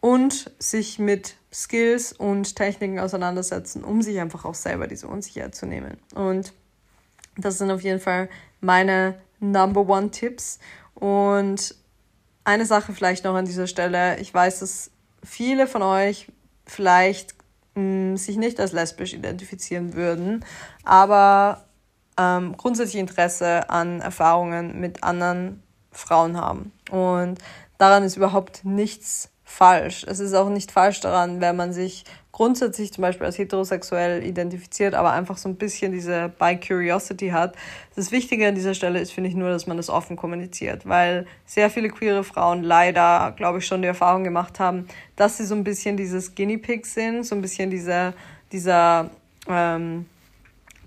und 0.00 0.50
sich 0.58 0.98
mit 0.98 1.36
Skills 1.52 2.12
und 2.12 2.56
Techniken 2.56 2.98
auseinandersetzen, 2.98 3.84
um 3.84 4.02
sich 4.02 4.18
einfach 4.18 4.44
auch 4.44 4.56
selber 4.56 4.88
diese 4.88 5.06
Unsicherheit 5.06 5.54
zu 5.54 5.64
nehmen. 5.64 5.96
Und 6.16 6.54
das 7.36 7.58
sind 7.58 7.70
auf 7.70 7.82
jeden 7.82 8.00
Fall 8.00 8.28
meine 8.60 9.14
Number 9.38 9.88
One 9.88 10.10
Tipps. 10.10 10.58
Und 10.94 11.76
eine 12.42 12.66
Sache 12.66 12.92
vielleicht 12.92 13.22
noch 13.22 13.36
an 13.36 13.44
dieser 13.44 13.68
Stelle. 13.68 14.18
Ich 14.18 14.34
weiß, 14.34 14.58
dass 14.58 14.90
viele 15.22 15.68
von 15.68 15.82
euch 15.82 16.26
vielleicht 16.66 17.36
mh, 17.76 17.82
mm, 17.82 18.16
sich 18.16 18.36
nicht 18.38 18.58
als 18.58 18.72
lesbisch 18.72 19.14
identifizieren 19.14 19.94
würden, 19.94 20.44
aber 20.82 21.64
ähm, 22.18 22.56
grundsätzlich 22.56 23.00
Interesse 23.00 23.70
an 23.70 24.00
Erfahrungen 24.00 24.80
mit 24.80 25.02
anderen 25.02 25.61
Frauen 25.92 26.36
haben. 26.36 26.72
Und 26.90 27.38
daran 27.78 28.02
ist 28.02 28.16
überhaupt 28.16 28.64
nichts 28.64 29.30
falsch. 29.44 30.04
Es 30.08 30.18
ist 30.18 30.34
auch 30.34 30.48
nicht 30.48 30.72
falsch 30.72 31.00
daran, 31.00 31.40
wenn 31.40 31.56
man 31.56 31.72
sich 31.72 32.04
grundsätzlich 32.32 32.92
zum 32.92 33.02
Beispiel 33.02 33.26
als 33.26 33.36
heterosexuell 33.36 34.24
identifiziert, 34.24 34.94
aber 34.94 35.12
einfach 35.12 35.36
so 35.36 35.48
ein 35.48 35.56
bisschen 35.56 35.92
diese 35.92 36.32
Bi-Curiosity 36.38 37.28
hat. 37.28 37.54
Das 37.94 38.10
Wichtige 38.10 38.48
an 38.48 38.54
dieser 38.54 38.72
Stelle 38.72 38.98
ist, 38.98 39.12
finde 39.12 39.28
ich, 39.28 39.36
nur, 39.36 39.50
dass 39.50 39.66
man 39.66 39.76
das 39.76 39.90
offen 39.90 40.16
kommuniziert, 40.16 40.88
weil 40.88 41.26
sehr 41.44 41.68
viele 41.68 41.90
queere 41.90 42.24
Frauen 42.24 42.62
leider, 42.62 43.34
glaube 43.36 43.58
ich, 43.58 43.66
schon 43.66 43.82
die 43.82 43.88
Erfahrung 43.88 44.24
gemacht 44.24 44.58
haben, 44.58 44.88
dass 45.14 45.36
sie 45.36 45.44
so 45.44 45.54
ein 45.54 45.62
bisschen 45.62 45.98
dieses 45.98 46.34
Guinea 46.34 46.58
Pig 46.58 46.86
sind, 46.86 47.24
so 47.24 47.34
ein 47.34 47.42
bisschen 47.42 47.70
dieser, 47.70 48.14
dieser, 48.50 49.10
ähm, 49.46 50.06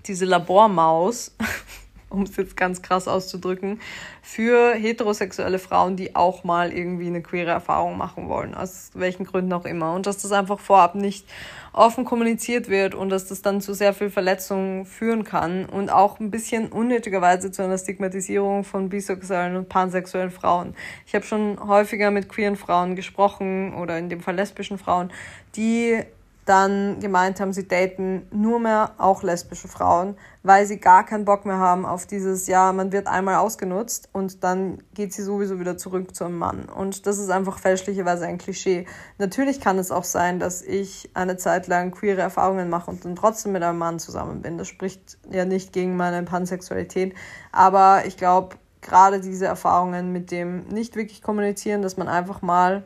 diese 0.04 0.24
Labormaus, 0.24 1.36
um 2.08 2.22
es 2.22 2.36
jetzt 2.36 2.56
ganz 2.56 2.82
krass 2.82 3.08
auszudrücken, 3.08 3.80
für 4.22 4.74
heterosexuelle 4.74 5.58
Frauen, 5.58 5.96
die 5.96 6.14
auch 6.14 6.44
mal 6.44 6.72
irgendwie 6.72 7.08
eine 7.08 7.20
queere 7.20 7.50
Erfahrung 7.50 7.96
machen 7.96 8.28
wollen, 8.28 8.54
aus 8.54 8.90
welchen 8.94 9.24
Gründen 9.24 9.52
auch 9.52 9.64
immer. 9.64 9.92
Und 9.94 10.06
dass 10.06 10.18
das 10.18 10.32
einfach 10.32 10.60
vorab 10.60 10.94
nicht 10.94 11.26
offen 11.72 12.04
kommuniziert 12.04 12.68
wird 12.68 12.94
und 12.94 13.10
dass 13.10 13.26
das 13.26 13.42
dann 13.42 13.60
zu 13.60 13.74
sehr 13.74 13.92
viel 13.92 14.10
Verletzungen 14.10 14.86
führen 14.86 15.24
kann 15.24 15.66
und 15.66 15.90
auch 15.90 16.20
ein 16.20 16.30
bisschen 16.30 16.68
unnötigerweise 16.68 17.50
zu 17.50 17.62
einer 17.62 17.76
Stigmatisierung 17.76 18.64
von 18.64 18.88
bisexuellen 18.88 19.56
und 19.56 19.68
pansexuellen 19.68 20.30
Frauen. 20.30 20.74
Ich 21.06 21.14
habe 21.14 21.24
schon 21.24 21.58
häufiger 21.66 22.10
mit 22.10 22.28
queeren 22.28 22.56
Frauen 22.56 22.96
gesprochen 22.96 23.74
oder 23.74 23.98
in 23.98 24.08
dem 24.08 24.20
Fall 24.20 24.36
lesbischen 24.36 24.78
Frauen, 24.78 25.12
die 25.56 26.02
dann 26.46 27.00
gemeint 27.00 27.40
haben, 27.40 27.52
sie 27.52 27.66
daten 27.66 28.26
nur 28.30 28.60
mehr 28.60 28.92
auch 28.98 29.24
lesbische 29.24 29.66
Frauen, 29.66 30.16
weil 30.44 30.64
sie 30.64 30.78
gar 30.78 31.04
keinen 31.04 31.24
Bock 31.24 31.44
mehr 31.44 31.58
haben 31.58 31.84
auf 31.84 32.06
dieses, 32.06 32.46
ja, 32.46 32.72
man 32.72 32.92
wird 32.92 33.08
einmal 33.08 33.34
ausgenutzt 33.34 34.08
und 34.12 34.44
dann 34.44 34.78
geht 34.94 35.12
sie 35.12 35.22
sowieso 35.22 35.58
wieder 35.58 35.76
zurück 35.76 36.14
zu 36.14 36.24
einem 36.24 36.38
Mann. 36.38 36.66
Und 36.68 37.06
das 37.08 37.18
ist 37.18 37.30
einfach 37.30 37.58
fälschlicherweise 37.58 38.26
ein 38.26 38.38
Klischee. 38.38 38.86
Natürlich 39.18 39.60
kann 39.60 39.76
es 39.78 39.90
auch 39.90 40.04
sein, 40.04 40.38
dass 40.38 40.62
ich 40.62 41.10
eine 41.14 41.36
Zeit 41.36 41.66
lang 41.66 41.90
queere 41.90 42.20
Erfahrungen 42.20 42.70
mache 42.70 42.92
und 42.92 43.04
dann 43.04 43.16
trotzdem 43.16 43.50
mit 43.50 43.64
einem 43.64 43.78
Mann 43.78 43.98
zusammen 43.98 44.40
bin. 44.40 44.56
Das 44.56 44.68
spricht 44.68 45.18
ja 45.28 45.44
nicht 45.44 45.72
gegen 45.72 45.96
meine 45.96 46.22
Pansexualität. 46.22 47.16
Aber 47.50 48.04
ich 48.06 48.16
glaube, 48.16 48.54
gerade 48.82 49.20
diese 49.20 49.46
Erfahrungen 49.46 50.12
mit 50.12 50.30
dem 50.30 50.68
nicht 50.68 50.94
wirklich 50.94 51.22
kommunizieren, 51.22 51.82
dass 51.82 51.96
man 51.96 52.06
einfach 52.06 52.40
mal 52.40 52.84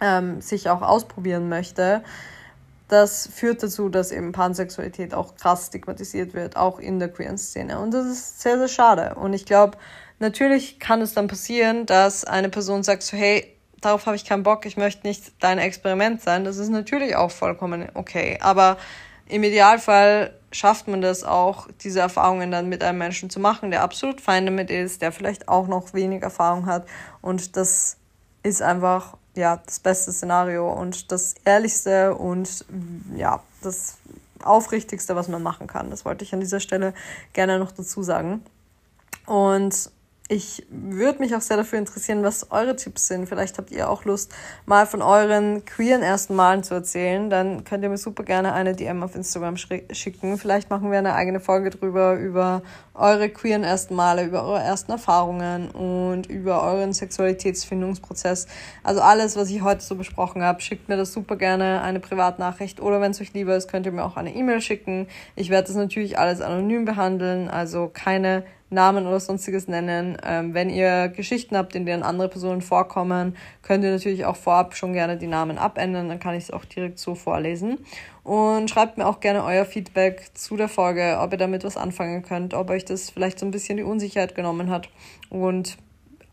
ähm, 0.00 0.40
sich 0.40 0.70
auch 0.70 0.82
ausprobieren 0.82 1.48
möchte, 1.48 2.04
das 2.88 3.26
führt 3.26 3.62
dazu, 3.62 3.88
dass 3.88 4.12
eben 4.12 4.32
Pansexualität 4.32 5.12
auch 5.12 5.34
krass 5.36 5.66
stigmatisiert 5.66 6.34
wird, 6.34 6.56
auch 6.56 6.78
in 6.78 6.98
der 6.98 7.08
queeren 7.08 7.38
Szene. 7.38 7.80
Und 7.80 7.92
das 7.92 8.06
ist 8.06 8.40
sehr, 8.40 8.58
sehr 8.58 8.68
schade. 8.68 9.16
Und 9.16 9.32
ich 9.32 9.44
glaube, 9.44 9.76
natürlich 10.18 10.78
kann 10.78 11.00
es 11.00 11.14
dann 11.14 11.26
passieren, 11.26 11.86
dass 11.86 12.24
eine 12.24 12.48
Person 12.48 12.82
sagt 12.82 13.02
so, 13.02 13.16
hey, 13.16 13.56
darauf 13.80 14.06
habe 14.06 14.16
ich 14.16 14.24
keinen 14.24 14.42
Bock, 14.44 14.66
ich 14.66 14.76
möchte 14.76 15.06
nicht 15.06 15.32
dein 15.40 15.58
Experiment 15.58 16.22
sein. 16.22 16.44
Das 16.44 16.58
ist 16.58 16.68
natürlich 16.68 17.16
auch 17.16 17.30
vollkommen 17.30 17.88
okay. 17.94 18.38
Aber 18.40 18.76
im 19.28 19.42
Idealfall 19.42 20.32
schafft 20.52 20.86
man 20.86 21.00
das 21.00 21.24
auch, 21.24 21.68
diese 21.82 22.00
Erfahrungen 22.00 22.50
dann 22.50 22.68
mit 22.68 22.82
einem 22.84 22.98
Menschen 22.98 23.30
zu 23.30 23.40
machen, 23.40 23.70
der 23.70 23.82
absolut 23.82 24.20
fein 24.20 24.46
damit 24.46 24.70
ist, 24.70 25.02
der 25.02 25.10
vielleicht 25.12 25.48
auch 25.48 25.66
noch 25.66 25.92
wenig 25.92 26.22
Erfahrung 26.22 26.66
hat. 26.66 26.86
Und 27.20 27.56
das 27.56 27.98
ist 28.42 28.62
einfach 28.62 29.16
ja, 29.36 29.62
das 29.64 29.80
beste 29.80 30.12
Szenario 30.12 30.72
und 30.72 31.12
das 31.12 31.34
ehrlichste 31.44 32.14
und 32.14 32.64
ja, 33.14 33.42
das 33.62 33.98
aufrichtigste, 34.42 35.16
was 35.16 35.28
man 35.28 35.42
machen 35.42 35.66
kann. 35.66 35.90
Das 35.90 36.04
wollte 36.04 36.24
ich 36.24 36.32
an 36.32 36.40
dieser 36.40 36.60
Stelle 36.60 36.94
gerne 37.32 37.58
noch 37.58 37.72
dazu 37.72 38.02
sagen. 38.02 38.42
Und 39.26 39.90
ich 40.28 40.66
würde 40.70 41.20
mich 41.20 41.36
auch 41.36 41.40
sehr 41.40 41.56
dafür 41.56 41.78
interessieren, 41.78 42.24
was 42.24 42.50
eure 42.50 42.74
Tipps 42.74 43.06
sind. 43.06 43.28
Vielleicht 43.28 43.58
habt 43.58 43.70
ihr 43.70 43.88
auch 43.88 44.04
Lust, 44.04 44.32
mal 44.64 44.84
von 44.84 45.00
euren 45.00 45.64
queeren 45.64 46.02
ersten 46.02 46.34
Malen 46.34 46.64
zu 46.64 46.74
erzählen. 46.74 47.30
Dann 47.30 47.62
könnt 47.62 47.84
ihr 47.84 47.90
mir 47.90 47.96
super 47.96 48.24
gerne 48.24 48.52
eine 48.52 48.74
DM 48.74 49.04
auf 49.04 49.14
Instagram 49.14 49.56
schicken. 49.56 50.36
Vielleicht 50.36 50.68
machen 50.68 50.90
wir 50.90 50.98
eine 50.98 51.14
eigene 51.14 51.38
Folge 51.38 51.70
drüber, 51.70 52.14
über 52.14 52.62
eure 52.94 53.28
queeren 53.28 53.62
ersten 53.62 53.94
Male, 53.94 54.24
über 54.24 54.42
eure 54.42 54.62
ersten 54.62 54.90
Erfahrungen 54.90 55.70
und 55.70 56.26
über 56.26 56.62
euren 56.64 56.92
Sexualitätsfindungsprozess. 56.92 58.48
Also 58.82 59.02
alles, 59.02 59.36
was 59.36 59.48
ich 59.50 59.62
heute 59.62 59.84
so 59.84 59.94
besprochen 59.94 60.42
habe, 60.42 60.60
schickt 60.60 60.88
mir 60.88 60.96
das 60.96 61.12
super 61.12 61.36
gerne 61.36 61.82
eine 61.82 62.00
Privatnachricht 62.00 62.80
oder 62.80 63.00
wenn 63.00 63.12
es 63.12 63.20
euch 63.20 63.32
lieber 63.32 63.54
ist, 63.54 63.70
könnt 63.70 63.86
ihr 63.86 63.92
mir 63.92 64.04
auch 64.04 64.16
eine 64.16 64.34
E-Mail 64.34 64.60
schicken. 64.60 65.06
Ich 65.36 65.50
werde 65.50 65.68
das 65.68 65.76
natürlich 65.76 66.18
alles 66.18 66.40
anonym 66.40 66.84
behandeln, 66.84 67.48
also 67.48 67.88
keine 67.92 68.44
Namen 68.70 69.06
oder 69.06 69.20
sonstiges 69.20 69.68
nennen. 69.68 70.16
Ähm, 70.24 70.54
wenn 70.54 70.70
ihr 70.70 71.08
Geschichten 71.08 71.56
habt, 71.56 71.74
in 71.74 71.86
denen 71.86 72.02
andere 72.02 72.28
Personen 72.28 72.62
vorkommen, 72.62 73.36
könnt 73.62 73.84
ihr 73.84 73.92
natürlich 73.92 74.24
auch 74.24 74.36
vorab 74.36 74.74
schon 74.74 74.92
gerne 74.92 75.16
die 75.16 75.28
Namen 75.28 75.58
abändern, 75.58 76.08
dann 76.08 76.18
kann 76.18 76.34
ich 76.34 76.44
es 76.44 76.50
auch 76.50 76.64
direkt 76.64 76.98
so 76.98 77.14
vorlesen. 77.14 77.78
Und 78.24 78.68
schreibt 78.68 78.98
mir 78.98 79.06
auch 79.06 79.20
gerne 79.20 79.44
euer 79.44 79.64
Feedback 79.64 80.30
zu 80.34 80.56
der 80.56 80.68
Folge, 80.68 81.18
ob 81.20 81.32
ihr 81.32 81.38
damit 81.38 81.62
was 81.62 81.76
anfangen 81.76 82.22
könnt, 82.22 82.54
ob 82.54 82.70
euch 82.70 82.84
das 82.84 83.10
vielleicht 83.10 83.38
so 83.38 83.46
ein 83.46 83.52
bisschen 83.52 83.76
die 83.76 83.84
Unsicherheit 83.84 84.34
genommen 84.34 84.70
hat. 84.70 84.88
Und 85.30 85.76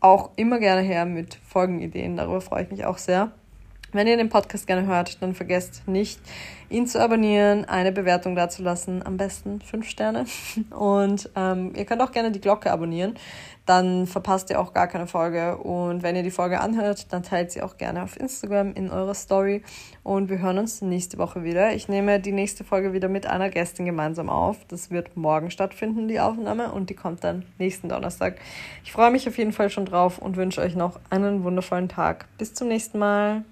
auch 0.00 0.30
immer 0.36 0.58
gerne 0.58 0.82
her 0.82 1.06
mit 1.06 1.38
Folgenideen, 1.46 2.16
darüber 2.16 2.40
freue 2.40 2.64
ich 2.64 2.70
mich 2.70 2.84
auch 2.84 2.98
sehr. 2.98 3.32
Wenn 3.94 4.08
ihr 4.08 4.16
den 4.16 4.28
Podcast 4.28 4.66
gerne 4.66 4.88
hört, 4.88 5.22
dann 5.22 5.36
vergesst 5.36 5.86
nicht, 5.86 6.18
ihn 6.68 6.88
zu 6.88 7.00
abonnieren, 7.00 7.64
eine 7.64 7.92
Bewertung 7.92 8.34
dazulassen, 8.34 9.06
am 9.06 9.16
besten 9.16 9.60
fünf 9.60 9.88
Sterne. 9.88 10.24
Und 10.70 11.30
ähm, 11.36 11.72
ihr 11.76 11.84
könnt 11.84 12.02
auch 12.02 12.10
gerne 12.10 12.32
die 12.32 12.40
Glocke 12.40 12.72
abonnieren, 12.72 13.14
dann 13.66 14.08
verpasst 14.08 14.50
ihr 14.50 14.60
auch 14.60 14.72
gar 14.72 14.88
keine 14.88 15.06
Folge. 15.06 15.58
Und 15.58 16.02
wenn 16.02 16.16
ihr 16.16 16.24
die 16.24 16.32
Folge 16.32 16.60
anhört, 16.60 17.12
dann 17.12 17.22
teilt 17.22 17.52
sie 17.52 17.62
auch 17.62 17.76
gerne 17.76 18.02
auf 18.02 18.18
Instagram 18.18 18.72
in 18.74 18.90
eurer 18.90 19.14
Story. 19.14 19.62
Und 20.02 20.28
wir 20.28 20.40
hören 20.40 20.58
uns 20.58 20.82
nächste 20.82 21.16
Woche 21.18 21.44
wieder. 21.44 21.72
Ich 21.72 21.86
nehme 21.86 22.18
die 22.18 22.32
nächste 22.32 22.64
Folge 22.64 22.94
wieder 22.94 23.08
mit 23.08 23.26
einer 23.26 23.48
Gästin 23.48 23.86
gemeinsam 23.86 24.28
auf. 24.28 24.56
Das 24.66 24.90
wird 24.90 25.16
morgen 25.16 25.52
stattfinden, 25.52 26.08
die 26.08 26.18
Aufnahme, 26.18 26.72
und 26.72 26.90
die 26.90 26.94
kommt 26.94 27.22
dann 27.22 27.44
nächsten 27.60 27.88
Donnerstag. 27.88 28.40
Ich 28.82 28.90
freue 28.90 29.12
mich 29.12 29.28
auf 29.28 29.38
jeden 29.38 29.52
Fall 29.52 29.70
schon 29.70 29.86
drauf 29.86 30.18
und 30.18 30.36
wünsche 30.36 30.60
euch 30.60 30.74
noch 30.74 30.98
einen 31.10 31.44
wundervollen 31.44 31.88
Tag. 31.88 32.26
Bis 32.38 32.54
zum 32.54 32.66
nächsten 32.66 32.98
Mal. 32.98 33.44